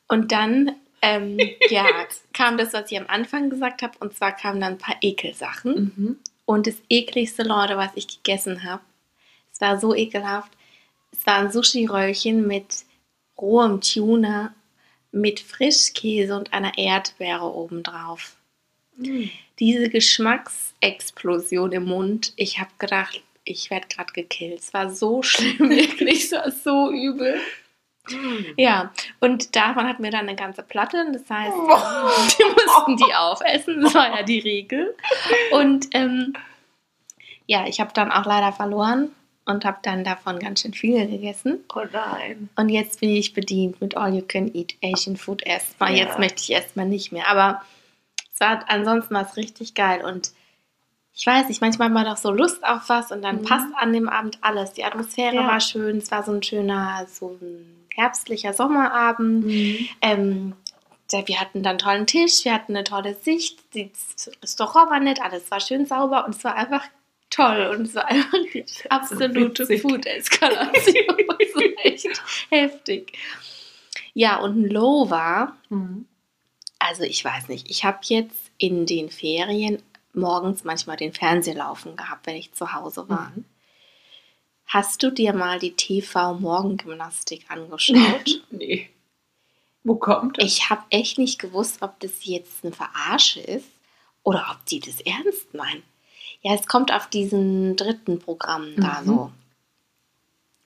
[0.09, 1.39] Und dann, ähm,
[1.71, 1.87] ja,
[2.33, 5.93] kam das, was ich am Anfang gesagt habe, und zwar kamen dann ein paar Ekelsachen.
[5.97, 6.19] Mhm.
[6.47, 8.83] Und das ekligste, Leute, was ich gegessen habe,
[9.53, 10.53] es war so ekelhaft.
[11.13, 12.85] Es war ein Sushi-Röllchen mit
[13.39, 14.55] rohem Tuna,
[15.13, 18.37] mit Frischkäse und einer Erdbeere obendrauf.
[18.97, 19.31] Mhm.
[19.59, 24.61] Diese Geschmacksexplosion im Mund, ich habe gedacht, ich werde gerade gekillt.
[24.61, 27.41] Es war so schlimm, wirklich, es war so übel.
[28.59, 31.07] Ja, und davon hatten wir dann eine ganze Platte.
[31.13, 31.57] Das heißt,
[32.39, 33.81] wir mussten die aufessen.
[33.83, 34.95] Das war ja die Regel.
[35.53, 36.35] Und ähm,
[37.47, 39.11] ja, ich habe dann auch leider verloren
[39.47, 41.65] und habe dann davon ganz schön viele gegessen.
[41.75, 42.49] Oh nein.
[42.57, 45.93] Und jetzt bin ich bedient mit All You Can Eat Asian Food erstmal.
[45.93, 46.05] Ja.
[46.05, 47.29] Jetzt möchte ich erstmal nicht mehr.
[47.29, 47.63] Aber
[48.35, 50.05] es war ansonsten was richtig geil.
[50.05, 50.33] Und
[51.15, 53.45] ich weiß nicht, manchmal hat man doch so Lust auf was und dann Mhm.
[53.45, 54.73] passt an dem Abend alles.
[54.73, 55.47] Die Atmosphäre Ja.
[55.47, 55.99] war schön.
[55.99, 59.47] Es war so ein schöner, so ein herbstlicher Sommerabend.
[59.47, 59.89] Mhm.
[60.03, 60.53] Ähm,
[61.27, 65.23] wir hatten dann einen tollen Tisch, wir hatten eine tolle Sicht, das Restaurant war nett,
[65.23, 66.83] alles war schön sauber und es war einfach
[67.31, 69.79] toll und es war einfach die absolute.
[69.79, 70.75] Food-Eskalation.
[71.85, 72.09] Echt
[72.51, 73.17] heftig.
[74.13, 76.07] Ja, und ein Low war, Mhm.
[76.87, 81.97] Also ich weiß nicht, ich habe jetzt in den Ferien morgens manchmal den Fernseher laufen
[81.97, 83.33] gehabt, wenn ich zu Hause war.
[83.35, 83.45] Mhm.
[84.67, 88.43] Hast du dir mal die TV-Morgengymnastik angeschaut?
[88.51, 88.91] Nee.
[89.83, 90.47] Wo kommt das?
[90.47, 93.69] Ich habe echt nicht gewusst, ob das jetzt eine Verarsche ist
[94.23, 95.83] oder ob die das ernst meinen.
[96.41, 99.07] Ja, es kommt auf diesen dritten Programm da Mhm.
[99.07, 99.33] so.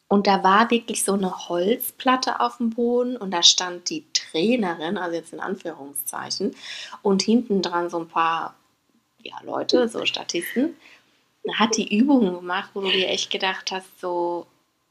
[0.09, 4.97] Und da war wirklich so eine Holzplatte auf dem Boden und da stand die Trainerin,
[4.97, 6.57] also jetzt in Anführungszeichen,
[7.03, 8.55] und hinten dran so ein paar
[9.23, 10.77] ja, Leute, so Statisten.
[11.45, 14.47] Da hat die Übungen gemacht, wo du dir echt gedacht hast, so,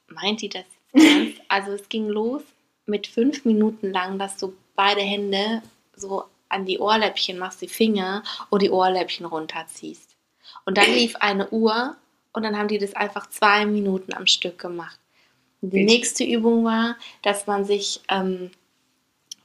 [0.08, 1.41] meint die das jetzt ernst?
[1.49, 2.43] Also es ging los
[2.86, 5.62] mit fünf Minuten lang, dass du beide Hände
[5.95, 10.15] so an die Ohrläppchen machst, die Finger und die Ohrläppchen runterziehst.
[10.65, 11.95] Und dann lief eine Uhr
[12.34, 14.99] und dann haben die das einfach zwei Minuten am Stück gemacht.
[15.62, 18.52] Die nächste Übung war, dass man sich ähm,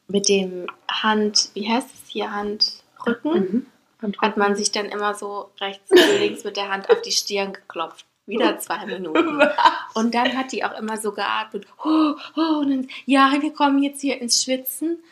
[0.08, 3.66] mit dem Hand, wie heißt es hier, Handrücken, Mhm.
[4.02, 7.12] Und hat man sich dann immer so rechts und links mit der Hand auf die
[7.12, 8.04] Stirn geklopft.
[8.26, 9.40] Wieder zwei Minuten.
[9.94, 11.66] Und dann hat die auch immer so geatmet.
[11.84, 15.02] Oh, oh, und dann, ja, wir kommen jetzt hier ins Schwitzen.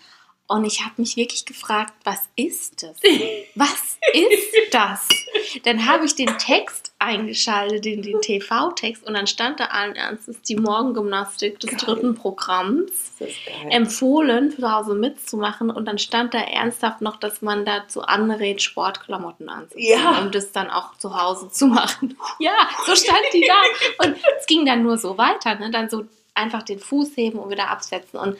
[0.49, 2.97] Und ich habe mich wirklich gefragt, was ist das?
[3.55, 5.07] Was ist das?
[5.65, 10.43] Dann habe ich den Text eingeschaltet, den, den TV-Text, und dann stand da allen Ernstes
[10.43, 11.79] die Morgengymnastik des Geil.
[11.81, 12.91] dritten Programms
[13.71, 15.71] empfohlen, zu Hause mitzumachen.
[15.71, 20.19] Und dann stand da ernsthaft noch, dass man dazu anrät, Sportklamotten anzuziehen, Ja.
[20.21, 22.17] um das dann auch zu Hause zu machen.
[22.39, 22.53] Ja,
[22.87, 24.05] so stand die da.
[24.07, 25.71] Und es ging dann nur so weiter, ne?
[25.71, 28.19] Dann so einfach den Fuß heben und wieder absetzen.
[28.19, 28.37] Und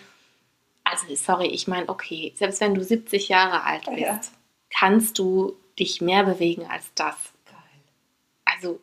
[0.85, 4.21] also, sorry, ich meine, okay, selbst wenn du 70 Jahre alt bist, Ja.
[4.73, 7.17] kannst du dich mehr bewegen als das.
[7.47, 7.55] geil.
[8.45, 8.81] Also,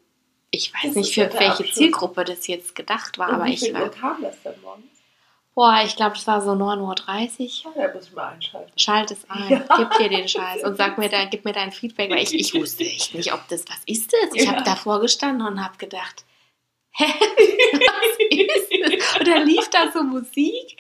[0.51, 1.73] ich weiß Das nicht, für welche Abschluss.
[1.73, 3.89] Zielgruppe das jetzt gedacht war, Und aber wie ich viel war.
[3.89, 4.85] Kam das denn morgens?
[5.53, 7.73] Boah, ich glaube, das war so 9.30 Uhr.
[7.75, 8.71] Ja, da muss ich mal einschalten.
[8.77, 9.65] Schalt es ein, Ja.
[9.75, 12.53] gib dir den Scheiß und sag mir da, gib mir dein Feedback, weil ich, ich
[12.53, 14.35] wusste echt nicht, ob das, was ist das?
[14.35, 14.51] Ich Ja.
[14.51, 16.25] habe davor gestanden und habe gedacht,
[16.91, 17.05] hä,
[17.73, 18.66] was ist das?
[19.19, 20.77] Und dann lief da so Musik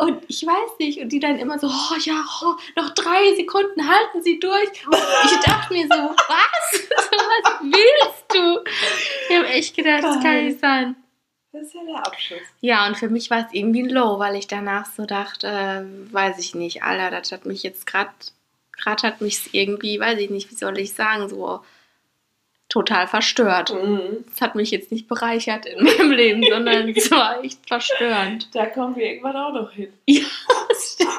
[0.00, 3.88] und ich weiß nicht, und die dann immer so, oh ja, oh, noch drei Sekunden,
[3.88, 4.70] halten Sie durch.
[5.24, 5.94] Ich dachte mir so,
[6.28, 6.88] was?
[7.10, 8.60] was willst du?
[9.28, 10.96] Ich habe echt gedacht, das kann nicht sein.
[11.52, 12.40] Das ist ja der Abschluss.
[12.60, 16.12] Ja, und für mich war es irgendwie ein Low, weil ich danach so dachte, äh,
[16.12, 18.10] weiß ich nicht, Alter, das hat mich jetzt gerade,
[18.72, 21.60] gerade hat mich irgendwie, weiß ich nicht, wie soll ich sagen, so
[22.68, 23.72] total verstört.
[23.72, 24.24] Mhm.
[24.32, 28.48] Es hat mich jetzt nicht bereichert in meinem Leben, sondern es war echt verstörend.
[28.54, 29.92] Da kommen wir irgendwann auch noch hin.
[30.06, 30.24] Ja,
[30.68, 31.10] das stimmt.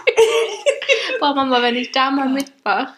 [1.20, 2.94] Boah, Mama, wenn ich da mal mitmache,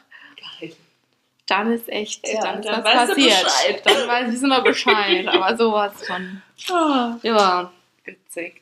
[1.47, 3.43] dann ist echt, Ja, dann ist dann was weißt du passiert.
[3.43, 3.81] Bescheid.
[3.85, 6.41] Dann weiß ich immer Bescheid, aber sowas von.
[6.69, 7.71] Ah, Ja.
[8.05, 8.61] witzig.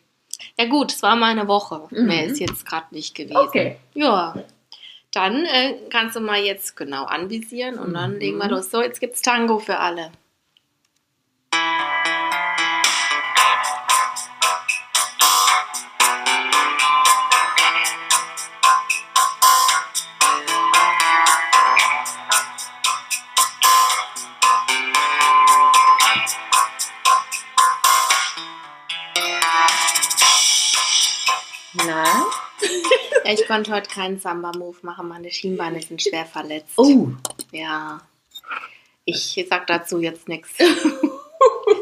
[0.58, 1.88] Ja gut, es war mal eine Woche.
[1.92, 2.06] Mhm.
[2.08, 3.38] Mehr ist jetzt gerade nicht gewesen.
[3.38, 3.78] Okay.
[3.94, 4.34] Ja.
[5.12, 8.20] Dann äh, kannst du mal jetzt genau anvisieren und dann Mhm.
[8.20, 8.70] legen wir los.
[8.70, 10.12] So, jetzt gibt's Tango für alle.
[33.50, 35.08] Konnte heute keinen Samba-Move machen.
[35.08, 36.78] Meine Schienbeine sind schwer verletzt.
[36.78, 37.10] Oh.
[37.52, 38.00] Ja.
[39.06, 40.54] Ich sag dazu jetzt nichts.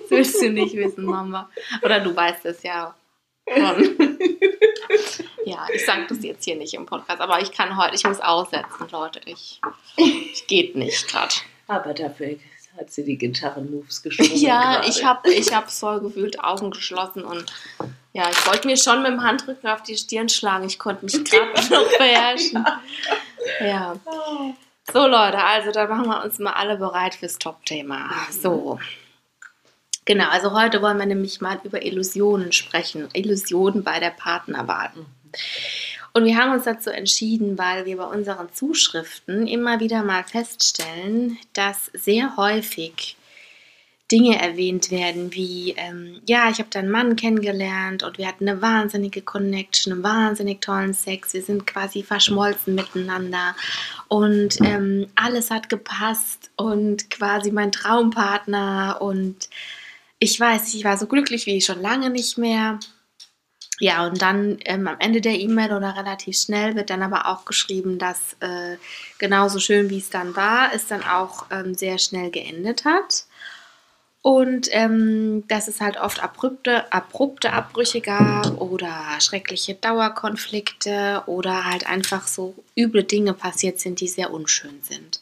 [0.10, 1.50] Das willst du nicht wissen, Mama.
[1.84, 2.96] Oder du weißt es ja
[3.54, 3.98] schon.
[5.46, 8.20] Ja, ich sag das jetzt hier nicht im Podcast, aber ich kann heute, ich muss
[8.20, 9.22] aussetzen, Leute.
[9.26, 9.62] Ich,
[9.96, 11.34] ich geht nicht gerade.
[11.68, 12.38] Aber dafür
[12.78, 14.36] hat sie die Gitarren-Moves geschoben.
[14.36, 17.46] Ja, ich habe ich hab voll gefühlt Augen geschlossen und
[18.14, 20.66] ja, ich wollte mir schon mit dem Handrücken auf die Stirn schlagen.
[20.66, 22.66] Ich konnte mich gerade noch beherrschen.
[23.62, 23.96] Ja.
[24.92, 28.10] So, Leute, also da machen wir uns mal alle bereit fürs Top-Thema.
[28.32, 28.80] So.
[30.06, 33.10] Genau, also heute wollen wir nämlich mal über Illusionen sprechen.
[33.14, 34.92] Illusionen bei der Partnerwahl.
[36.18, 41.38] Und wir haben uns dazu entschieden, weil wir bei unseren Zuschriften immer wieder mal feststellen,
[41.54, 43.16] dass sehr häufig
[44.12, 48.64] Dinge erwähnt werden, wie, ähm, ja, ich habe deinen Mann kennengelernt und wir hatten eine
[48.64, 53.56] wahnsinnige Connection, einen wahnsinnig tollen Sex, wir sind quasi verschmolzen miteinander
[54.08, 59.50] und ähm, alles hat gepasst und quasi mein Traumpartner und
[60.18, 62.80] ich weiß, ich war so glücklich wie schon lange nicht mehr.
[63.80, 67.46] Ja, und dann ähm, am Ende der E-Mail oder relativ schnell wird dann aber auch
[67.46, 68.78] geschrieben, dass äh,
[69.20, 73.26] genauso schön wie es dann war, es dann auch ähm, sehr schnell geendet hat.
[74.24, 81.88] Und ähm, dass es halt oft abrupte, abrupte Abbrüche gab oder schreckliche Dauerkonflikte oder halt
[81.88, 85.22] einfach so üble Dinge passiert sind, die sehr unschön sind.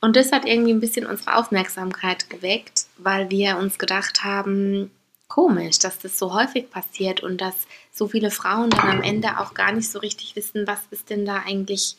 [0.00, 4.92] Und das hat irgendwie ein bisschen unsere Aufmerksamkeit geweckt, weil wir uns gedacht haben,
[5.28, 9.54] komisch, dass das so häufig passiert und dass so viele Frauen dann am Ende auch
[9.54, 11.96] gar nicht so richtig wissen, was ist denn da eigentlich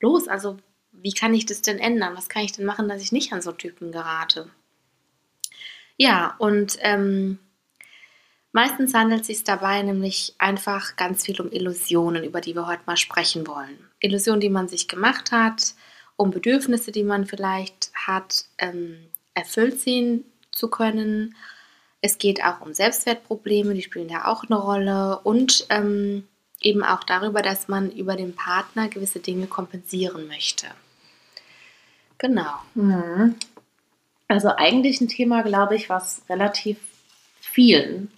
[0.00, 0.28] los?
[0.28, 0.56] Also
[0.92, 2.16] wie kann ich das denn ändern?
[2.16, 4.50] Was kann ich denn machen, dass ich nicht an so Typen gerate?
[5.96, 7.38] Ja, und ähm,
[8.52, 12.82] meistens handelt es sich dabei nämlich einfach ganz viel um Illusionen, über die wir heute
[12.86, 13.78] mal sprechen wollen.
[14.00, 15.74] Illusionen, die man sich gemacht hat,
[16.16, 18.98] um Bedürfnisse, die man vielleicht hat, ähm,
[19.34, 21.34] erfüllt sehen zu können.
[22.00, 26.28] Es geht auch um Selbstwertprobleme, die spielen da auch eine Rolle und ähm,
[26.60, 30.66] eben auch darüber, dass man über den Partner gewisse Dinge kompensieren möchte.
[32.18, 32.52] Genau.
[32.74, 33.36] Mhm.
[34.28, 36.78] Also eigentlich ein Thema, glaube ich, was relativ
[37.40, 38.10] vielen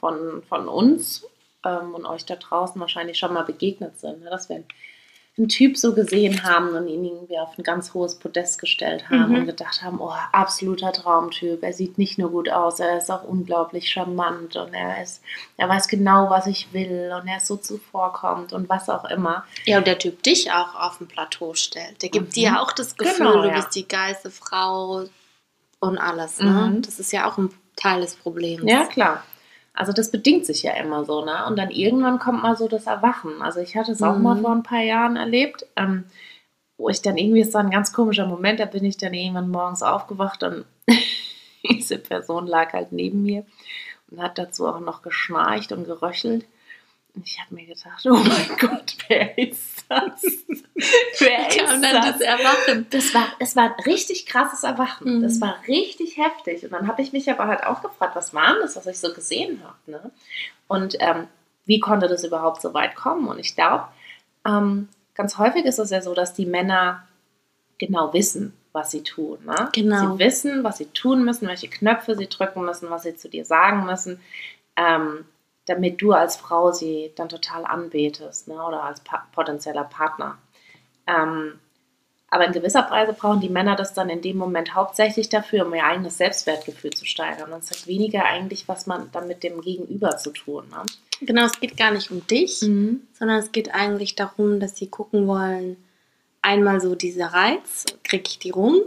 [0.00, 1.24] von, von uns
[1.64, 4.22] ähm, und euch da draußen wahrscheinlich schon mal begegnet sind.
[4.22, 4.30] Ne?
[4.30, 4.64] Dass wir
[5.38, 9.28] einen Typ so gesehen haben und ihn irgendwie auf ein ganz hohes Podest gestellt haben
[9.30, 9.34] Mhm.
[9.36, 11.62] und gedacht haben, oh, absoluter Traumtyp.
[11.62, 15.22] Er sieht nicht nur gut aus, er ist auch unglaublich charmant und er ist,
[15.56, 19.44] er weiß genau, was ich will und er ist so zuvorkommend und was auch immer.
[19.64, 22.02] Ja, und der Typ dich auch auf dem Plateau stellt.
[22.02, 22.32] Der gibt Mhm.
[22.32, 23.54] dir auch das Gefühl, Genau, du ja.
[23.54, 25.04] bist die geilste Frau
[25.80, 26.40] und alles.
[26.40, 26.50] Ne?
[26.74, 26.82] Mhm.
[26.82, 28.64] Das ist ja auch ein Teil des Problems.
[28.70, 29.22] Ja, klar.
[29.78, 31.46] Also das bedingt sich ja immer so, ne?
[31.46, 33.40] Und dann irgendwann kommt mal so das Erwachen.
[33.42, 34.22] Also ich hatte es auch Mhm.
[34.24, 36.04] mal vor ein paar Jahren erlebt, ähm,
[36.76, 39.50] wo ich dann irgendwie, es war ein ganz komischer Moment, da bin ich dann irgendwann
[39.50, 40.64] morgens aufgewacht und
[41.70, 43.44] diese Person lag halt neben mir
[44.10, 46.44] und hat dazu auch noch geschnarcht und geröchelt.
[47.24, 50.22] Ich habe mir gedacht, oh mein Gott, wer ist das?
[51.18, 52.86] wer Ja, und dann das Erwachen.
[52.90, 55.18] das war, es war ein richtig krasses Erwachen.
[55.18, 55.22] Mhm.
[55.22, 56.64] Das war richtig heftig.
[56.64, 58.98] Und dann habe ich mich aber halt auch gefragt, was war denn das, was ich
[58.98, 59.76] so gesehen habe?
[59.86, 60.10] Ne?
[60.66, 61.26] Und ähm,
[61.66, 63.28] wie konnte das überhaupt so weit kommen?
[63.28, 63.88] Und ich glaube,
[64.46, 67.06] ähm, ganz häufig ist es ja so, dass die Männer
[67.78, 69.38] genau wissen, was sie tun.
[69.44, 69.68] Ne?
[69.72, 70.16] Genau.
[70.16, 73.44] Sie wissen, was sie tun müssen, welche Knöpfe sie drücken müssen, was sie zu dir
[73.44, 74.20] sagen müssen,
[74.76, 75.24] ähm,
[75.68, 78.54] damit du als Frau sie dann total anbetest ne?
[78.54, 80.38] oder als pa potenzieller Partner.
[81.06, 81.58] Ähm,
[82.30, 85.74] Aber in gewisser Weise brauchen die Männer das dann in dem Moment hauptsächlich dafür, um
[85.74, 87.52] ihr eigenes Selbstwertgefühl zu steigern.
[87.52, 90.68] Und es hat weniger eigentlich, was man dann mit dem Gegenüber zu tun.
[90.68, 90.82] Ne?
[91.20, 93.06] Genau, es geht gar nicht um dich, mhm.
[93.12, 95.76] sondern es geht eigentlich darum, dass sie gucken wollen,
[96.42, 98.80] einmal so dieser Reiz, kriege ich die rum?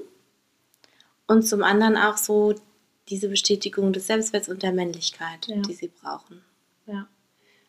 [1.28, 2.56] Und zum anderen auch so
[3.10, 5.58] diese Bestätigung des Selbstwerts und der Männlichkeit, ja.
[5.62, 6.42] die sie brauchen.
[6.86, 7.08] Ja.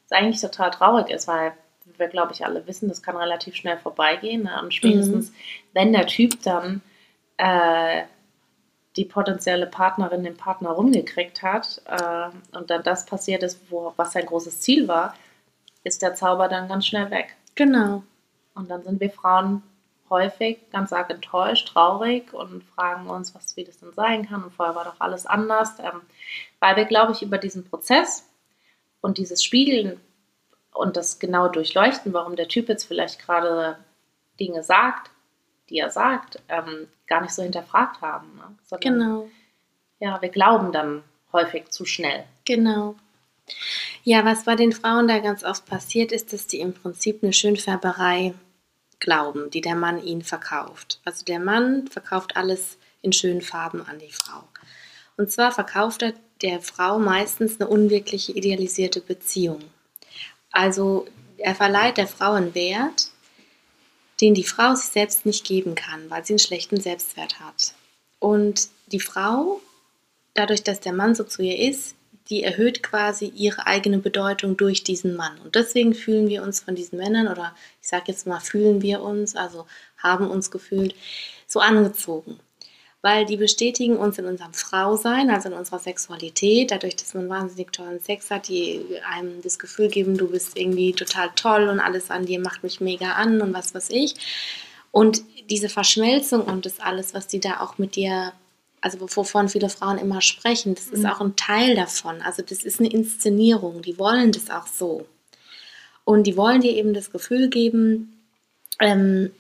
[0.09, 1.53] Was eigentlich total traurig ist, weil
[1.99, 4.45] wir, glaube ich, alle wissen, das kann relativ schnell vorbeigehen.
[4.45, 4.61] Ne?
[4.63, 5.35] Und spätestens, mhm.
[5.73, 6.81] wenn der Typ dann
[7.37, 8.03] äh,
[8.97, 14.13] die potenzielle Partnerin den Partner rumgekriegt hat äh, und dann das passiert ist, wo, was
[14.13, 15.15] sein großes Ziel war,
[15.83, 17.35] ist der Zauber dann ganz schnell weg.
[17.55, 18.03] Genau.
[18.55, 19.63] Und dann sind wir Frauen
[20.11, 24.45] häufig ganz arg enttäuscht, traurig und fragen uns, was wie das denn sein kann.
[24.45, 25.79] Und vorher war doch alles anders.
[25.79, 26.03] Ähm,
[26.61, 28.29] weil wir, glaube ich, über diesen Prozess
[29.03, 30.01] und dieses Spiegeln
[30.73, 33.77] und das genau durchleuchten, warum der Typ jetzt vielleicht gerade
[34.41, 35.11] Dinge sagt,
[35.69, 38.35] die er sagt, ähm, gar nicht so hinterfragt haben.
[38.37, 38.57] Ne?
[38.65, 39.29] Sondern, genau.
[39.99, 42.25] Ja, wir glauben dann häufig zu schnell.
[42.47, 42.95] Genau.
[44.05, 47.33] Ja, was bei den Frauen da ganz oft passiert, ist, dass die im Prinzip eine
[47.33, 48.35] Schönfärberei
[48.99, 51.01] glauben, die der Mann ihnen verkauft.
[51.05, 54.45] Also der Mann verkauft alles in schönen Farben an die Frau.
[55.17, 59.61] Und zwar verkauft er der Frau meistens eine unwirkliche idealisierte Beziehung.
[60.51, 61.07] Also
[61.39, 63.11] er verleiht der Frau einen Wert,
[64.21, 67.75] den die Frau sich selbst nicht geben kann, weil sie einen schlechten Selbstwert hat.
[68.19, 69.61] Und die Frau,
[70.35, 71.97] dadurch, dass der Mann so zu ihr ist,
[72.29, 75.39] die erhöht quasi ihre eigene Bedeutung durch diesen Mann.
[75.41, 79.03] Und deswegen fühlen wir uns von diesen Männern, oder ich sage jetzt mal, fühlen wir
[79.03, 79.67] uns, also
[79.99, 80.95] haben uns gefühlt,
[81.49, 82.39] so angezogen
[83.03, 87.73] weil die bestätigen uns in unserem Frausein, also in unserer Sexualität, dadurch, dass man wahnsinnig
[87.73, 92.11] tollen Sex hat, die einem das Gefühl geben, du bist irgendwie total toll und alles
[92.11, 94.15] an dir macht mich mega an und was weiß ich.
[94.93, 98.33] Und diese Verschmelzung und das alles, was die da auch mit dir,
[98.81, 101.07] also wovon viele Frauen immer sprechen, das ist mhm.
[101.07, 102.23] auch ein Teil davon.
[102.23, 105.07] Also das ist eine Inszenierung, die wollen das auch so.
[106.05, 108.23] Und die wollen dir eben das Gefühl geben,
[108.79, 109.33] ähm,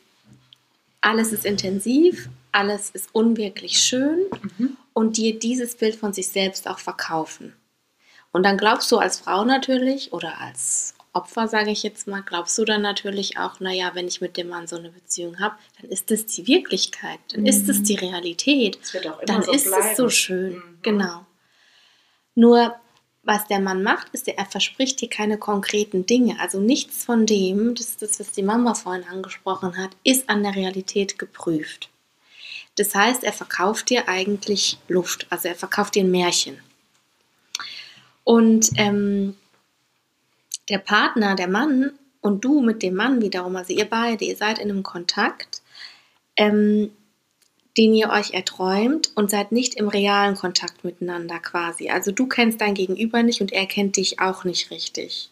[1.01, 4.27] alles ist intensiv, alles ist unwirklich schön
[4.59, 4.77] mhm.
[4.93, 7.55] und dir dieses Bild von sich selbst auch verkaufen.
[8.31, 12.57] Und dann glaubst du als Frau natürlich oder als Opfer, sage ich jetzt mal, glaubst
[12.57, 15.91] du dann natürlich auch, naja, wenn ich mit dem Mann so eine Beziehung habe, dann
[15.91, 17.47] ist das die Wirklichkeit, dann mhm.
[17.47, 18.79] ist es die Realität,
[19.27, 19.87] dann so ist bleiben.
[19.91, 20.55] es so schön.
[20.55, 20.79] Mhm.
[20.83, 21.27] Genau.
[22.35, 22.75] Nur
[23.25, 26.41] was der Mann macht, ist, er verspricht dir keine konkreten Dinge.
[26.41, 30.43] Also nichts von dem, das ist das, was die Mama vorhin angesprochen hat, ist an
[30.43, 31.92] der Realität geprüft.
[32.77, 36.59] Das heißt, er verkauft dir eigentlich Luft, also er verkauft dir ein Märchen.
[38.25, 39.37] Und ähm,
[40.69, 44.59] der Partner, der Mann und du mit dem Mann wiederum, also ihr beide, ihr seid
[44.59, 45.61] in einem Kontakt,
[46.37, 46.93] ähm,
[47.77, 51.91] den ihr euch erträumt und seid nicht im realen Kontakt miteinander quasi.
[51.91, 55.32] Also du kennst dein Gegenüber nicht und er kennt dich auch nicht richtig.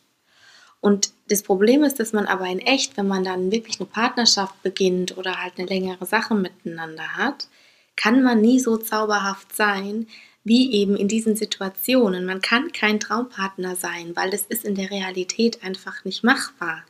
[0.81, 4.63] Und das Problem ist, dass man aber in echt, wenn man dann wirklich eine Partnerschaft
[4.63, 7.49] beginnt oder halt eine längere Sache miteinander hat,
[7.97, 10.07] kann man nie so zauberhaft sein
[10.43, 12.25] wie eben in diesen Situationen.
[12.25, 16.83] Man kann kein Traumpartner sein, weil das ist in der Realität einfach nicht machbar.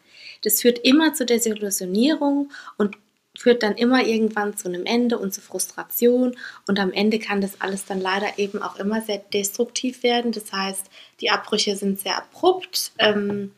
[0.45, 2.97] Das führt immer zu Desillusionierung und
[3.37, 7.61] führt dann immer irgendwann zu einem Ende und zu Frustration und am Ende kann das
[7.61, 10.33] alles dann leider eben auch immer sehr destruktiv werden.
[10.33, 10.87] Das heißt,
[11.21, 12.93] die Abbrüche sind sehr abrupt.
[12.99, 13.53] Ähm,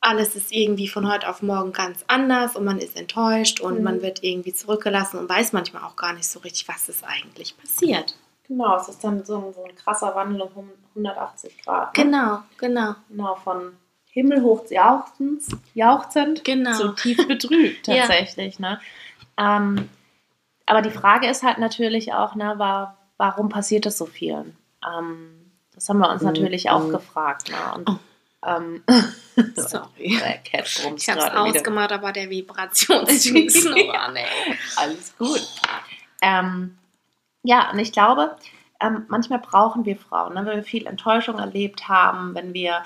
[0.00, 3.84] alles ist irgendwie von heute auf morgen ganz anders und man ist enttäuscht und mhm.
[3.84, 7.56] man wird irgendwie zurückgelassen und weiß manchmal auch gar nicht so richtig, was ist eigentlich
[7.58, 8.16] passiert.
[8.46, 11.96] Genau, es ist dann so ein, so ein krasser Wandel um 180 Grad.
[11.96, 12.04] Ne?
[12.04, 12.94] Genau, genau.
[13.08, 13.72] Genau, von
[14.06, 15.42] himmelhoch jauchzend,
[15.74, 16.72] jauchzend genau.
[16.72, 18.58] zu tief betrübt tatsächlich.
[18.58, 18.70] ja.
[18.70, 18.80] ne?
[19.36, 19.88] Ähm,
[20.66, 24.56] aber die Frage ist halt natürlich auch, ne, war, warum passiert das so vielen?
[24.84, 26.28] Ähm, das haben wir uns mhm.
[26.28, 27.50] natürlich auch gefragt.
[27.50, 27.56] Ne?
[27.76, 27.96] Und, oh.
[28.46, 28.82] ähm,
[29.56, 30.18] Sorry.
[30.44, 34.24] Cat ich habe es ausgemacht, aber der Vibrationsschießen war ne.
[34.76, 35.46] Alles gut.
[36.22, 36.78] Ähm,
[37.42, 38.36] ja, und ich glaube,
[38.80, 42.82] ähm, manchmal brauchen wir Frauen, ne, wenn wir viel Enttäuschung erlebt haben, wenn wir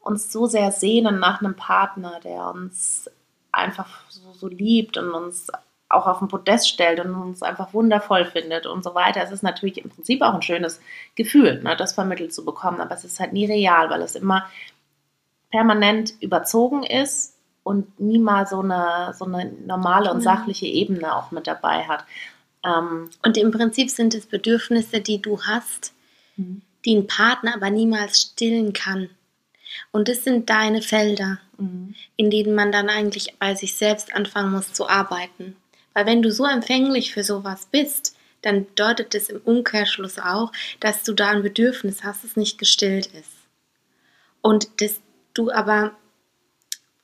[0.00, 3.10] uns so sehr sehnen nach einem Partner, der uns
[3.52, 5.50] einfach so, so liebt und uns
[5.88, 9.22] auch auf den Podest stellt und uns einfach wundervoll findet und so weiter.
[9.22, 10.80] Es ist natürlich im Prinzip auch ein schönes
[11.14, 14.46] Gefühl, ne, das vermittelt zu bekommen, aber es ist halt nie real, weil es immer
[15.54, 21.46] permanent überzogen ist und niemals so eine, so eine normale und sachliche Ebene auch mit
[21.46, 22.04] dabei hat.
[22.64, 25.92] Ähm, und im Prinzip sind es Bedürfnisse, die du hast,
[26.36, 26.62] mhm.
[26.84, 29.10] die ein Partner aber niemals stillen kann.
[29.92, 31.94] Und das sind deine Felder, mhm.
[32.16, 35.54] in denen man dann eigentlich bei sich selbst anfangen muss zu arbeiten.
[35.92, 41.04] Weil wenn du so empfänglich für sowas bist, dann bedeutet das im Umkehrschluss auch, dass
[41.04, 43.30] du da ein Bedürfnis hast, das nicht gestillt ist.
[44.42, 45.00] Und dass
[45.34, 45.92] du aber,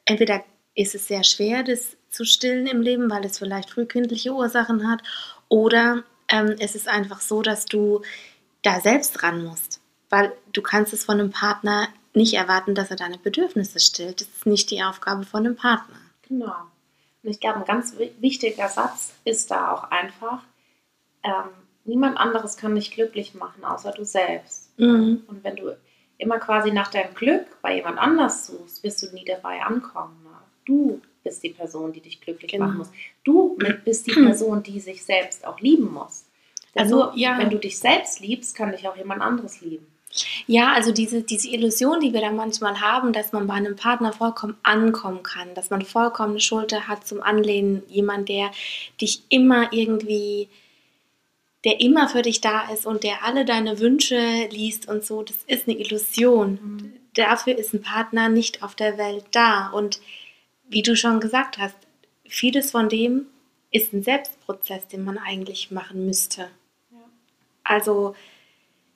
[0.05, 0.43] entweder
[0.75, 5.03] ist es sehr schwer, das zu stillen im Leben, weil es vielleicht frühkindliche Ursachen hat,
[5.49, 8.03] oder ähm, es ist einfach so, dass du
[8.63, 9.81] da selbst ran musst.
[10.09, 14.21] Weil du kannst es von einem Partner nicht erwarten, dass er deine Bedürfnisse stillt.
[14.21, 15.97] Das ist nicht die Aufgabe von einem Partner.
[16.29, 16.55] Genau.
[17.23, 20.43] Und ich glaube, ein ganz wichtiger Satz ist da auch einfach,
[21.23, 21.51] ähm,
[21.85, 24.71] niemand anderes kann dich glücklich machen, außer du selbst.
[24.79, 25.23] Mhm.
[25.27, 25.77] Und wenn du
[26.21, 30.17] immer quasi nach deinem Glück bei jemand anders suchst, wirst du nie dabei ankommen.
[30.25, 30.31] Ne?
[30.65, 32.67] Du bist die Person, die dich glücklich Genau.
[32.67, 32.91] machen muss.
[33.25, 36.25] Du bist die Person, die sich selbst auch lieben muss.
[36.75, 37.39] Denn Also, nur, ja.
[37.39, 39.87] wenn du dich selbst liebst, kann dich auch jemand anderes lieben.
[40.47, 44.13] Ja, also diese, diese Illusion, die wir da manchmal haben, dass man bei einem Partner
[44.13, 48.51] vollkommen ankommen kann, dass man vollkommen eine Schulter hat zum Anlehnen, jemand, der
[49.01, 50.49] dich immer irgendwie,
[51.65, 55.37] der immer für dich da ist und der alle deine Wünsche liest und so, das
[55.47, 56.95] ist eine Illusion.
[57.15, 59.69] Dafür ist ein Partner nicht auf der Welt da.
[59.69, 60.01] Und
[60.69, 61.77] wie du schon gesagt hast,
[62.27, 63.27] vieles von dem
[63.71, 66.49] ist ein Selbstprozess, den man eigentlich machen müsste.
[67.63, 68.15] Also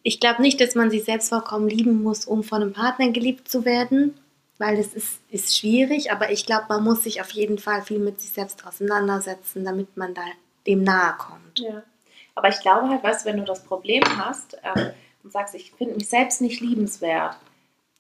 [0.03, 3.49] ich glaube nicht, dass man sich selbst vollkommen lieben muss, um von einem Partner geliebt
[3.49, 4.15] zu werden,
[4.59, 7.99] weil das ist, ist schwierig, aber ich glaube, man muss sich auf jeden Fall viel
[7.99, 10.23] mit sich selbst auseinandersetzen, damit man da
[10.67, 11.59] dem nahe kommt.
[11.59, 11.83] Ja.
[12.35, 14.91] Aber ich glaube halt, weißt du, wenn du das Problem hast ähm,
[15.23, 17.37] und sagst, ich finde mich selbst nicht liebenswert,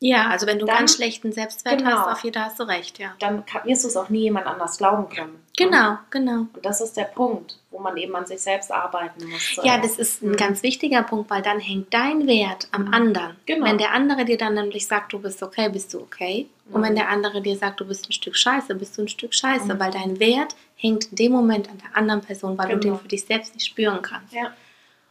[0.06, 1.92] Ja, also wenn du Dann- ganz schlechten Selbstwert Genau.
[1.92, 3.14] hast, auf jeden Fall hast du recht, ja.
[3.20, 5.38] dann wirst du es auch nie jemand anders glauben können.
[5.56, 6.40] Genau, genau.
[6.52, 9.58] Und das ist der Punkt, wo man eben an sich selbst arbeiten muss.
[9.62, 10.36] Ja, das ist ein Mhm.
[10.36, 12.92] ganz wichtiger Punkt, weil dann hängt dein Wert am Mhm.
[12.94, 13.36] anderen.
[13.46, 13.64] Genau.
[13.64, 16.48] Wenn der andere dir dann nämlich sagt, du bist okay, bist du okay.
[16.70, 16.84] Und Mhm.
[16.84, 19.72] wenn der andere dir sagt, du bist ein Stück Scheiße, bist du ein Stück Scheiße,
[19.72, 19.78] Mhm.
[19.80, 22.96] weil dein Wert hängt in dem Moment an der anderen Person, weil du Genau.
[22.96, 24.34] den für dich selbst nicht spüren kannst.
[24.34, 24.52] Ja.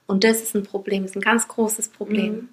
[0.06, 2.50] Und das ist ein Problem, ist ein ganz großes Problem.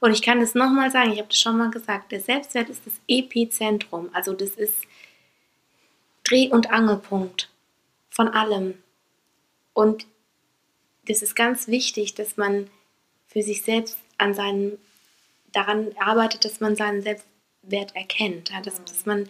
[0.00, 2.86] Und ich kann das nochmal sagen, ich habe das schon mal gesagt, der Selbstwert ist
[2.86, 4.10] das Epizentrum.
[4.12, 4.76] Also das ist
[6.24, 7.50] Dreh- und Angelpunkt
[8.10, 8.74] von allem.
[9.72, 10.06] Und
[11.06, 12.68] das ist ganz wichtig, dass man
[13.28, 14.78] für sich selbst an seinem,
[15.52, 18.50] daran arbeitet, dass man seinen Selbstwert erkennt.
[18.50, 19.28] Ja, dass, dass man,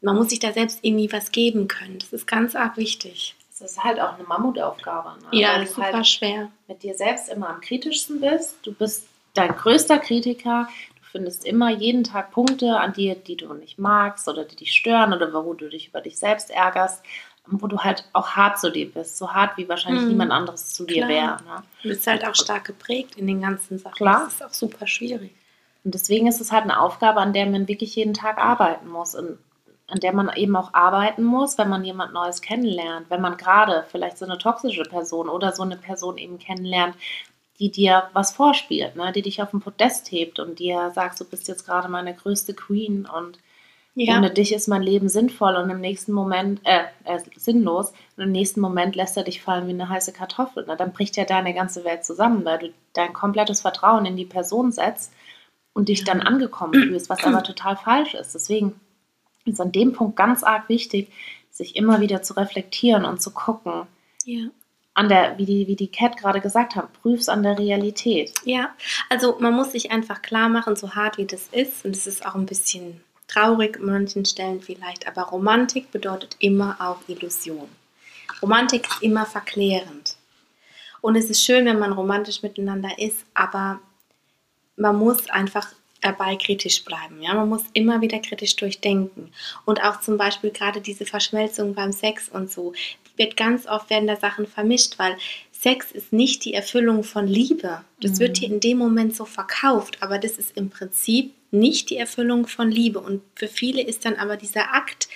[0.00, 1.98] man muss sich da selbst irgendwie was geben können.
[1.98, 3.34] Das ist ganz arg wichtig.
[3.50, 5.22] Das ist halt auch eine Mammutaufgabe.
[5.22, 5.40] Ne?
[5.40, 6.52] Ja, das ist du super halt schwer.
[6.66, 8.56] mit dir selbst immer am kritischsten bist.
[8.62, 10.68] Du bist dein größter Kritiker.
[10.96, 14.72] Du findest immer jeden Tag Punkte an dir, die du nicht magst oder die dich
[14.72, 17.02] stören oder wo du dich über dich selbst ärgerst.
[17.46, 19.18] Wo du halt auch hart zu dir bist.
[19.18, 20.08] So hart, wie wahrscheinlich Mhm.
[20.10, 21.38] niemand anderes zu dir wäre.
[21.44, 21.62] Ne?
[21.82, 23.96] Du bist halt auch stark geprägt in den ganzen Sachen.
[23.96, 24.22] Klar.
[24.26, 25.32] Das ist auch super schwierig.
[25.84, 29.16] Und deswegen ist es halt eine Aufgabe, an der man wirklich jeden Tag arbeiten muss
[29.16, 29.38] und
[29.88, 33.10] an der man eben auch arbeiten muss, wenn man jemand Neues kennenlernt.
[33.10, 36.94] Wenn man gerade vielleicht so eine toxische Person oder so eine Person eben kennenlernt,
[37.62, 39.12] die dir was vorspielt, ne?
[39.12, 42.54] die dich auf den Podest hebt und dir sagt, du bist jetzt gerade meine größte
[42.54, 43.38] Queen und
[43.94, 48.24] Ja, ohne dich ist mein Leben sinnvoll und im nächsten Moment, äh, äh, sinnlos und
[48.24, 50.64] im nächsten Moment lässt er dich fallen wie eine heiße Kartoffel.
[50.66, 54.24] Na, dann bricht ja deine ganze Welt zusammen, weil du dein komplettes Vertrauen in die
[54.24, 55.12] Person setzt
[55.72, 56.06] und dich Ja.
[56.06, 58.34] dann angekommen fühlst, was aber total falsch ist.
[58.34, 58.80] Deswegen
[59.44, 61.12] ist an dem Punkt ganz arg wichtig,
[61.52, 63.86] sich immer wieder zu reflektieren und zu gucken,
[64.24, 64.46] ja.
[64.94, 68.32] An der, wie die, wie die Cat gerade gesagt hat, prüf's an der Realität.
[68.44, 68.74] Ja,
[69.08, 72.26] also man muss sich einfach klar machen, so hart wie das ist, und es ist
[72.26, 77.68] auch ein bisschen traurig an manchen Stellen vielleicht, aber Romantik bedeutet immer auch Illusion.
[78.42, 80.16] Romantik ist immer verklärend.
[81.00, 83.80] Und es ist schön, wenn man romantisch miteinander ist, aber
[84.76, 87.22] man muss einfach dabei kritisch bleiben.
[87.22, 87.34] Ja?
[87.34, 89.32] Man muss immer wieder kritisch durchdenken.
[89.64, 92.72] Und auch zum Beispiel gerade diese Verschmelzung beim Sex und so,
[93.16, 95.16] wird ganz oft werden da Sachen vermischt, weil
[95.52, 97.84] Sex ist nicht die Erfüllung von Liebe.
[98.00, 98.18] Das Mhm.
[98.18, 102.46] wird dir in dem Moment so verkauft, aber das ist im Prinzip nicht die Erfüllung
[102.46, 102.98] von Liebe.
[103.00, 105.08] Und für viele ist dann aber dieser Akt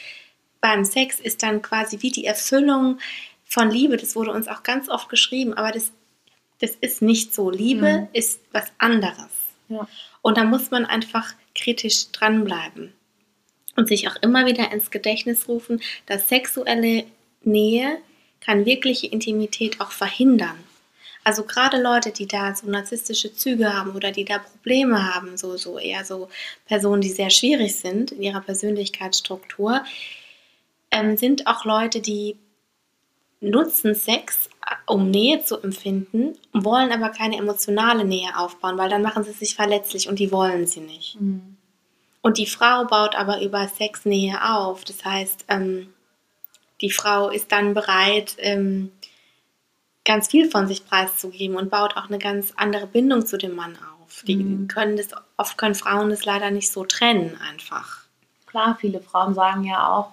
[0.61, 2.99] beim Sex ist dann quasi wie die Erfüllung
[3.45, 3.97] von Liebe.
[3.97, 5.93] Das wurde uns auch ganz oft geschrieben, aber das,
[6.61, 7.51] das ist nicht so.
[7.51, 8.09] Liebe Mhm.
[8.13, 9.31] ist was anderes.
[9.69, 9.89] Ja.
[10.23, 12.93] Und da muss man einfach kritisch dranbleiben
[13.77, 17.05] und sich auch immer wieder ins Gedächtnis rufen, dass sexuelle
[17.47, 17.99] Nähe
[18.41, 20.57] kann wirkliche Intimität auch verhindern.
[21.25, 25.57] Also gerade Leute, die da so narzisstische Züge haben oder die da Probleme haben, so,
[25.57, 26.29] so eher so
[26.67, 29.85] Personen, die sehr schwierig sind in ihrer Persönlichkeitsstruktur,
[30.93, 32.37] ähm, sind auch Leute, die
[33.41, 34.49] nutzen Sex,
[34.87, 39.57] um Nähe zu empfinden, wollen aber keine emotionale Nähe aufbauen, weil dann machen sie sich
[39.57, 41.17] verletzlich und die wollen sie nicht.
[42.23, 44.85] Und die Frau baut aber über Sex Nähe auf.
[44.85, 45.93] Das heißt, ähm,
[46.81, 48.93] die Frau ist dann bereit, ähm,
[50.05, 53.77] ganz viel von sich preiszugeben und baut auch eine ganz andere Bindung zu dem Mann
[53.77, 54.23] auf.
[54.27, 54.69] Die Mhm.
[54.69, 58.05] können das, oft können Frauen das leider nicht so trennen einfach.
[58.47, 60.13] Klar, viele Frauen sagen ja auch,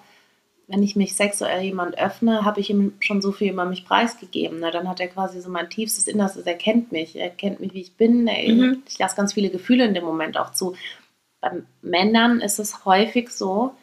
[0.66, 4.60] wenn ich mich sexuell jemand öffne, habe ich ihm schon so viel über mich preisgegeben.
[4.60, 4.70] Ne?
[4.70, 7.82] Dann hat er quasi so mein tiefstes Innerstes, er kennt mich, er kennt mich, wie
[7.82, 8.24] ich bin.
[8.24, 8.82] Mhm.
[8.88, 10.74] Ich lasse ganz viele Gefühle in dem Moment auch zu.
[11.40, 13.74] Bei Männern ist es häufig so,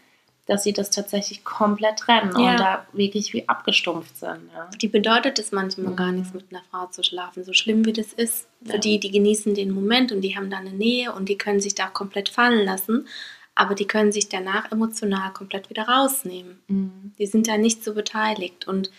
[0.47, 2.51] dass sie das tatsächlich komplett trennen Ja.
[2.51, 4.49] und da wirklich wie abgestumpft sind.
[4.53, 4.69] Ja.
[4.81, 6.15] Die bedeutet es manchmal gar Mhm.
[6.19, 8.47] nichts, mit einer Frau zu schlafen, so schlimm wie das ist.
[8.65, 8.77] Für Ja.
[8.79, 11.75] die, die genießen den Moment und die haben da eine Nähe und die können sich
[11.75, 13.07] da auch komplett fallen lassen,
[13.55, 16.59] aber die können sich danach emotional komplett wieder rausnehmen.
[16.67, 17.13] Mhm.
[17.19, 18.91] Die sind da nicht so beteiligt und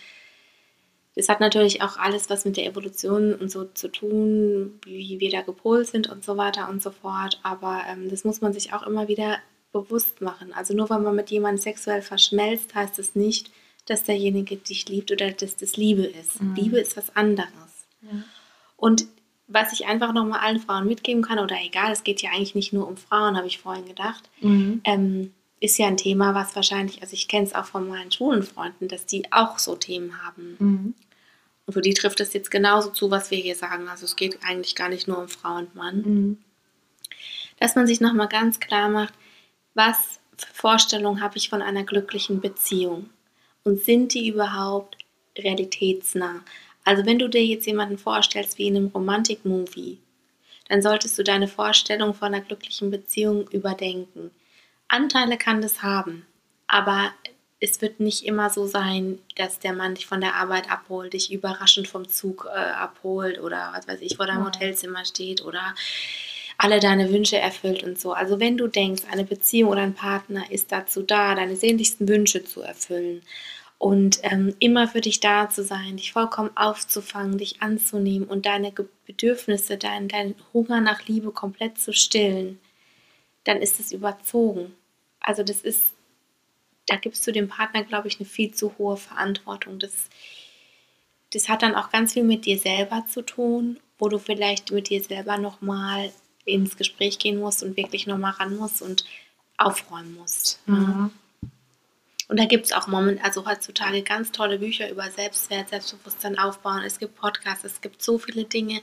[1.15, 5.29] das hat natürlich auch alles was mit der Evolution und so zu tun, wie wir
[5.29, 7.39] da gepolt sind und so weiter und so fort.
[7.43, 9.37] Aber ähm, das muss man sich auch immer wieder
[9.73, 10.53] bewusst machen.
[10.53, 13.51] Also nur weil man mit jemandem sexuell verschmelzt, heißt es nicht,
[13.85, 16.41] dass derjenige dich liebt oder dass das Liebe ist.
[16.41, 16.55] Mhm.
[16.55, 17.49] Liebe ist was anderes.
[18.01, 18.23] Ja.
[18.77, 19.05] Und
[19.47, 22.71] was ich einfach nochmal allen Frauen mitgeben kann, oder egal, es geht ja eigentlich nicht
[22.71, 24.79] nur um Frauen, habe ich vorhin gedacht, Mhm.
[24.85, 28.43] ähm, ist ja ein Thema, was wahrscheinlich, also ich kenne es auch von meinen schwulen
[28.43, 30.55] Freunden, dass die auch so Themen haben.
[30.59, 30.93] Mhm.
[31.65, 33.87] Und für die trifft es jetzt genauso zu, was wir hier sagen.
[33.87, 36.01] Also es geht eigentlich gar nicht nur um Frau und Mann.
[36.01, 36.37] Mhm.
[37.59, 39.13] Dass man sich nochmal ganz klar macht,
[39.73, 43.09] was für Vorstellungen habe ich von einer glücklichen Beziehung?
[43.63, 44.97] Und sind die überhaupt
[45.37, 46.43] realitätsnah?
[46.83, 49.99] Also wenn du dir jetzt jemanden vorstellst wie in einem Romantik-Movie,
[50.67, 54.31] dann solltest du deine Vorstellung von einer glücklichen Beziehung überdenken.
[54.87, 56.25] Anteile kann das haben,
[56.67, 57.11] aber
[57.59, 61.31] es wird nicht immer so sein, dass der Mann dich von der Arbeit abholt, dich
[61.31, 64.43] überraschend vom Zug äh, abholt oder was weiß ich, vor deinem.
[64.45, 65.73] Hotelzimmer steht oder
[66.63, 68.13] alle deine Wünsche erfüllt und so.
[68.13, 72.45] Also wenn du denkst, eine Beziehung oder ein Partner ist dazu da, deine sehnlichsten Wünsche
[72.45, 73.21] zu erfüllen
[73.79, 78.71] und ähm, immer für dich da zu sein, dich vollkommen aufzufangen, dich anzunehmen und deine
[79.05, 82.59] Bedürfnisse, dein, dein Hunger nach Liebe komplett zu stillen,
[83.43, 84.73] dann ist es überzogen.
[85.19, 85.91] Also das ist,
[86.85, 89.79] da gibst du dem Partner, glaube ich, eine viel zu hohe Verantwortung.
[89.79, 90.07] Das,
[91.33, 94.87] das hat dann auch ganz viel mit dir selber zu tun, wo du vielleicht mit
[94.87, 96.09] dir selber nochmal
[96.45, 99.05] ins Gespräch gehen musst und wirklich nochmal ran musst und
[99.57, 100.59] aufräumen musst.
[100.65, 101.11] Mhm.
[102.29, 106.83] Und da gibt es auch moment, also heutzutage ganz tolle Bücher über Selbstwert, Selbstbewusstsein aufbauen.
[106.83, 108.81] Es gibt Podcasts, es gibt so viele Dinge.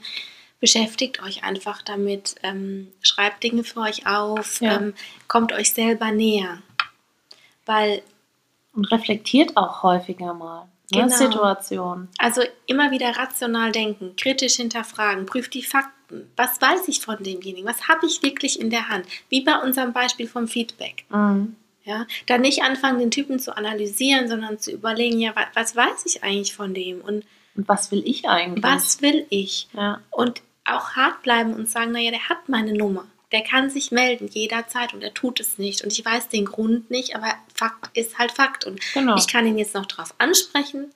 [0.59, 4.77] Beschäftigt euch einfach damit, ähm, schreibt Dinge für euch auf, Ja.
[4.77, 4.93] ähm,
[5.27, 6.61] kommt euch selber näher.
[7.65, 8.03] Weil,
[8.73, 10.67] Und reflektiert auch häufiger mal.
[10.93, 11.03] Ne?
[11.03, 11.15] Genau.
[11.15, 12.09] Situation.
[12.17, 16.29] also immer wieder rational denken, kritisch hinterfragen, prüft die Fakten.
[16.35, 17.65] Was weiß ich von demjenigen?
[17.65, 19.05] Was habe ich wirklich in der Hand?
[19.29, 21.05] Wie bei unserem Beispiel vom Feedback.
[21.09, 21.55] Mhm.
[21.83, 26.05] Ja, dann nicht anfangen, den Typen zu analysieren, sondern zu überlegen, ja, was, was weiß
[26.05, 27.25] ich eigentlich von dem und
[27.55, 28.63] Und was will ich eigentlich?
[28.63, 29.67] was will ich?
[29.73, 29.99] Ja.
[30.11, 33.05] Und auch hart bleiben und sagen, naja, der hat meine Nummer.
[33.31, 35.83] Der kann sich melden jederzeit und er tut es nicht.
[35.83, 38.65] Und ich weiß den Grund nicht, aber Fakt ist halt Fakt.
[38.65, 39.15] Und Genau.
[39.17, 40.91] ich kann ihn jetzt noch drauf ansprechen.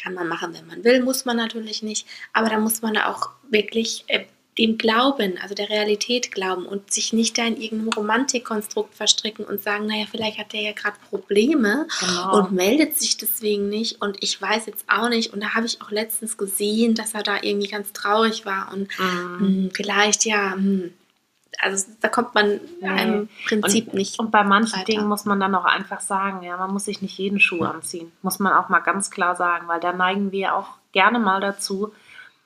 [0.00, 2.06] Kann man machen, wenn man will, muss man natürlich nicht.
[2.32, 4.24] Aber da muss man auch wirklich äh,
[4.58, 9.60] dem glauben, also der Realität glauben und sich nicht da in irgendeinem Romantikkonstrukt verstricken und
[9.62, 12.38] sagen, naja, vielleicht hat der ja gerade Probleme Genau.
[12.38, 15.32] und meldet sich deswegen nicht und ich weiß jetzt auch nicht.
[15.32, 18.88] Und da habe ich auch letztens gesehen, dass er da irgendwie ganz traurig war und
[18.98, 19.38] Mhm.
[19.40, 20.92] hm, vielleicht ja, hm,
[21.60, 22.88] also da kommt man Nee.
[22.88, 24.18] einem Prinzip und, nicht.
[24.18, 24.84] Und bei manchen weiter.
[24.84, 28.12] Dingen muss man dann auch einfach sagen, ja, man muss sich nicht jeden Schuh anziehen.
[28.22, 31.92] Muss man auch mal ganz klar sagen, weil da neigen wir auch gerne mal dazu,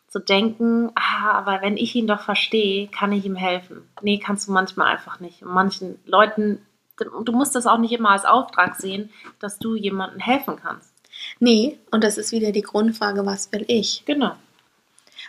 [0.09, 3.89] zu denken, ah, aber wenn ich ihn doch verstehe, kann ich ihm helfen.
[4.01, 5.43] Nee, kannst du manchmal einfach nicht.
[5.43, 6.63] Und manchen Leuten,
[6.97, 10.95] du musst das auch nicht immer als Auftrag sehen, dass du jemandem helfen kannst.
[11.41, 14.03] Nee, und das ist wieder die Grundfrage, was will ich?
[14.07, 14.35] Genau.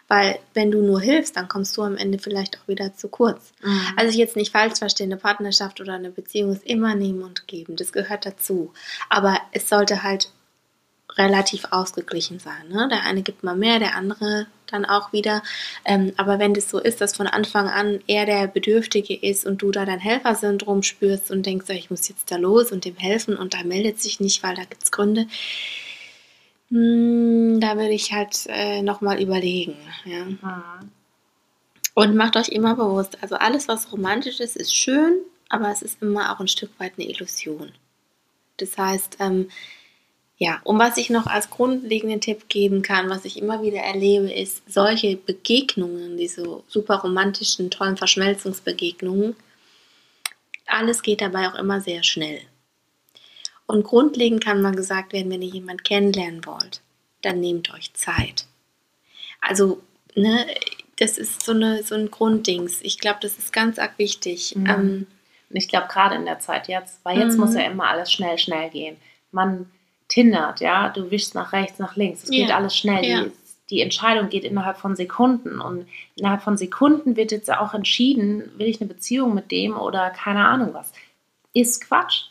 [0.10, 3.54] Weil wenn du nur hilfst, dann kommst du am Ende vielleicht auch wieder zu kurz.
[3.96, 7.48] Also ich jetzt nicht falsch verstehe, eine Partnerschaft oder eine Beziehung ist immer nehmen und
[7.48, 7.76] geben.
[7.78, 8.74] Das gehört dazu.
[9.10, 10.32] Aber es sollte halt
[11.18, 12.70] relativ ausgeglichen sein.
[12.70, 12.88] Ne?
[12.90, 15.44] Der eine gibt mal mehr, der andere dann auch wieder.
[15.86, 19.62] Ähm, aber wenn das so ist, dass von Anfang an er der Bedürftige ist und
[19.62, 23.36] du da dein Helfersyndrom spürst und denkst, ich muss jetzt da los und dem helfen
[23.36, 25.28] und da meldet sich nicht, weil da gibt es Gründe,
[26.70, 29.76] da würde ich halt äh, nochmal überlegen.
[30.06, 30.80] Ja?
[31.96, 36.02] Und macht euch immer bewusst, also alles, was romantisch ist, ist schön, aber es ist
[36.02, 37.72] immer auch ein Stück weit eine Illusion.
[38.58, 39.50] Das heißt, ähm,
[40.38, 44.32] ja, und was ich noch als grundlegenden Tipp geben kann, was ich immer wieder erlebe,
[44.32, 49.36] ist solche Begegnungen, diese super romantischen, tollen Verschmelzungsbegegnungen,
[50.66, 52.42] alles geht dabei auch immer sehr schnell.
[53.70, 56.82] Und grundlegend kann mal gesagt werden, wenn ihr jemanden kennenlernen wollt,
[57.22, 58.46] dann nehmt euch Zeit.
[59.42, 59.80] Also,
[60.16, 60.48] ne,
[60.98, 62.80] das ist so, eine, so ein Grunddings.
[62.82, 64.56] Ich glaube, das ist ganz arg wichtig.
[64.56, 64.66] Mhm.
[64.68, 65.08] Ähm,
[65.52, 67.40] Und ich glaube, gerade in der Zeit jetzt, weil jetzt Mhm.
[67.42, 68.98] muss ja immer alles schnell, schnell gehen.
[69.32, 69.70] Man
[70.08, 72.24] tindert, ja, du wischst nach rechts, nach links.
[72.24, 72.46] Es Ja.
[72.46, 73.06] geht alles schnell.
[73.06, 73.24] Ja.
[73.26, 73.32] Die,
[73.70, 75.62] die Entscheidung geht innerhalb von Sekunden.
[75.62, 80.10] Und innerhalb von Sekunden wird jetzt auch entschieden, will ich eine Beziehung mit dem oder
[80.10, 80.92] keine Ahnung was.
[81.54, 82.29] Ist Quatsch.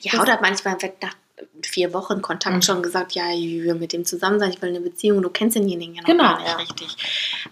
[0.00, 1.14] Ja, Das- oder manchmal wird nach
[1.62, 2.62] vier Wochen Kontakt Mhm.
[2.62, 5.54] schon gesagt, ja, ich will mit dem zusammen sein, ich will eine Beziehung, du kennst
[5.56, 6.56] denjenigen ja noch Genau, gar nicht ja.
[6.56, 6.96] richtig.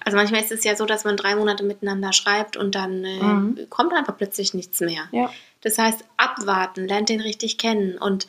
[0.05, 3.22] Also manchmal ist es ja so, dass man drei Monate miteinander schreibt und dann äh,
[3.22, 3.66] Mhm.
[3.70, 5.09] kommt einfach plötzlich nichts mehr.
[5.12, 5.31] Ja.
[5.61, 8.27] Das heißt, abwarten, lernt den richtig kennen und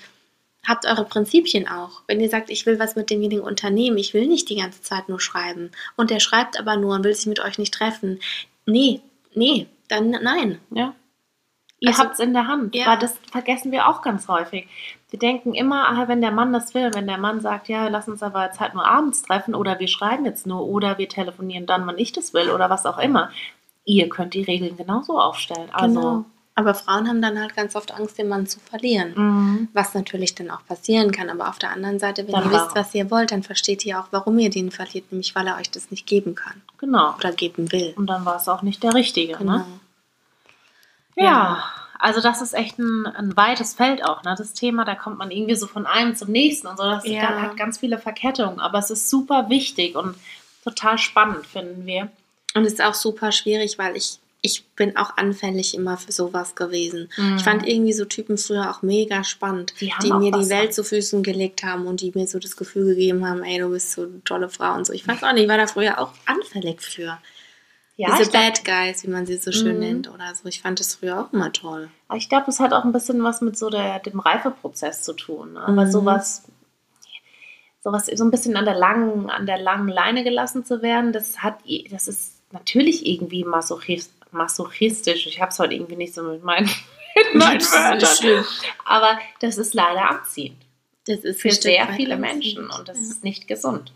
[0.68, 2.02] habt eure Prinzipien auch.
[2.08, 5.10] Wenn ihr sagt, ich will was mit demjenigen unternehmen, ich will nicht die ganze Zeit
[5.10, 8.20] nur schreiben und der schreibt aber nur und will sich mit euch nicht treffen.
[8.68, 9.02] Nee,
[9.34, 10.60] nee, dann nein.
[10.72, 10.94] Ja.
[11.80, 12.76] Ihr Also- habt es in der Hand.
[12.76, 12.88] Ja.
[12.88, 14.68] Weil das vergessen wir auch ganz häufig.
[15.10, 18.08] Wir denken immer, ah, wenn der Mann das will, wenn der Mann sagt, ja, lass
[18.08, 21.66] uns aber jetzt halt nur abends treffen oder wir schreiben jetzt nur oder wir telefonieren
[21.66, 23.30] dann, wann ich das will oder was auch immer.
[23.86, 25.70] Ihr könnt die Regeln genauso aufstellen.
[25.72, 26.26] Also, Genau.
[26.56, 29.14] Aber Frauen haben dann halt ganz oft Angst, den Mann zu verlieren.
[29.16, 29.68] mhm.
[29.74, 31.30] Was natürlich dann auch passieren kann.
[31.30, 34.00] Aber auf der anderen Seite, wenn Dann ihr wisst, was ihr wollt, dann versteht ihr
[34.00, 35.12] auch, warum ihr den verliert.
[35.12, 37.14] Nämlich, weil er euch das nicht geben kann genau.
[37.16, 37.94] oder geben will.
[37.96, 39.38] Und dann war es auch nicht der Richtige.
[39.38, 39.58] Genau.
[39.58, 39.66] Ne?
[41.26, 41.64] Ja,
[42.00, 44.36] also das ist echt ein, ein weites Feld auch, ne?
[44.38, 46.84] Das Thema, da kommt man irgendwie so von einem zum nächsten und so.
[46.84, 47.42] Das Ja.
[47.42, 50.16] hat ganz viele Verkettungen, aber es ist super wichtig und
[50.64, 52.10] total spannend, finden wir.
[52.54, 56.54] Und es ist auch super schwierig, weil ich, ich bin auch anfällig immer für sowas
[56.56, 57.10] gewesen.
[57.18, 57.38] Mhm.
[57.38, 60.74] Ich fand irgendwie so Typen früher auch mega spannend, Die die, mir die Welt an.
[60.74, 63.94] zu Füßen gelegt haben und die mir so das Gefühl gegeben haben, ey, du bist
[63.94, 64.94] so eine tolle Frau und so.
[64.94, 67.18] Ich weiß auch nicht, ich war da früher auch anfällig für.
[68.00, 69.80] Ja, Diese Bad Guys, wie man sie so schön Mhm.
[69.80, 70.48] nennt oder so.
[70.48, 71.90] Ich fand das früher auch immer toll.
[72.08, 75.14] Aber ich glaube, das hat auch ein bisschen was mit so der, dem Reifeprozess zu
[75.14, 75.54] tun.
[75.54, 75.62] Ne?
[75.62, 75.92] Aber Mhm.
[75.92, 76.44] sowas,
[77.84, 81.40] sowas so ein bisschen an der langen, an der langen Leine gelassen zu werden, das
[81.40, 81.58] hat,
[81.90, 85.26] das ist natürlich irgendwie masochist, masochistisch.
[85.26, 86.66] Ich habe es heute irgendwie nicht so mit meinen,
[87.16, 88.46] mit meinen Wörtern.
[88.86, 90.58] Aber das ist leider anziehend
[91.08, 92.16] Das ist für Stück sehr weit viele.
[92.18, 93.04] Menschen und das Ja.
[93.10, 93.92] ist nicht gesund.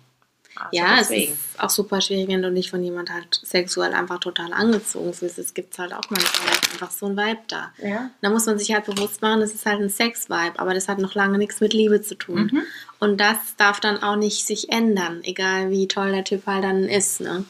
[0.56, 1.34] Also Ja, es deswegen.
[1.34, 5.40] ist auch super schwierig, wenn du dich von jemand halt sexuell einfach total angezogen fühlst.
[5.40, 7.72] Es gibt halt auch manchmal einfach so ein Vibe da.
[7.82, 8.10] ja.
[8.22, 11.00] Da muss man sich halt bewusst machen, das ist halt ein Sex-Vibe, aber das hat
[11.00, 12.50] noch lange nichts mit Liebe zu tun.
[12.52, 12.64] Mhm.
[13.00, 16.84] Und das darf dann auch nicht sich ändern, egal wie toll der Typ halt dann
[16.84, 17.22] ist.
[17.22, 17.46] Ne?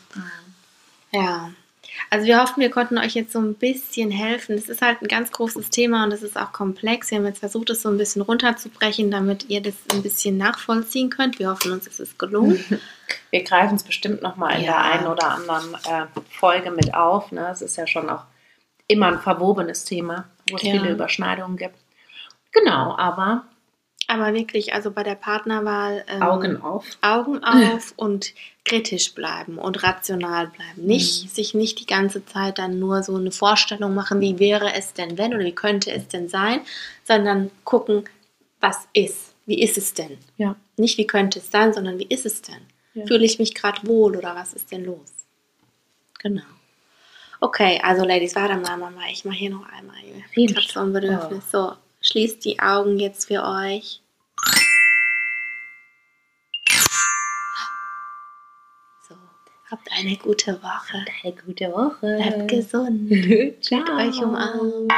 [1.12, 1.52] Ja.
[2.14, 4.54] Also wir hoffen, wir konnten euch jetzt so ein bisschen helfen.
[4.58, 7.10] Es ist halt ein ganz großes Thema und es ist auch komplex.
[7.10, 11.10] Wir haben jetzt versucht, es so ein bisschen runterzubrechen, damit ihr das ein bisschen nachvollziehen
[11.10, 11.40] könnt.
[11.40, 12.62] Wir hoffen uns, es ist gelungen.
[13.32, 14.74] Wir greifen es bestimmt nochmal in Ja.
[14.74, 17.32] der einen oder anderen äh, Folge mit auf.
[17.32, 17.48] Ne?
[17.50, 18.26] Es ist ja schon auch
[18.88, 20.74] immer ein verwobenes Thema, wo es Ja.
[20.74, 21.76] viele Überschneidungen gibt.
[22.52, 23.46] Genau, aber
[24.12, 26.86] Aber wirklich, also bei der Partnerwahl ähm, Augen auf.
[27.02, 28.34] Augen auf und
[28.66, 30.86] kritisch bleiben und rational bleiben.
[30.86, 31.28] Nicht Mhm.
[31.30, 35.18] sich nicht die ganze Zeit dann nur so eine Vorstellung machen, wie wäre es denn
[35.18, 36.60] wenn oder wie könnte es denn sein,
[37.06, 38.04] sondern gucken,
[38.60, 40.18] was ist, wie ist es denn?
[40.38, 40.58] Ja.
[40.76, 42.62] Nicht wie könnte es sein, sondern wie ist es denn?
[42.94, 43.06] Ja.
[43.06, 45.10] Fühle ich mich gerade wohl oder was ist denn los?
[46.20, 46.44] Genau.
[47.40, 49.96] Okay, also Ladies, warte mal, Mama, ich mache hier noch einmal.
[50.36, 51.50] Ich habe so ein Bedürfnis.
[51.50, 54.01] So, schließt die Augen jetzt für euch.
[59.72, 61.06] Habt eine gute Woche.
[61.24, 62.18] Eine gute Woche.
[62.18, 63.10] Bleibt gesund.
[63.62, 63.80] Ciao.
[63.80, 64.92] Mit euch umarmt.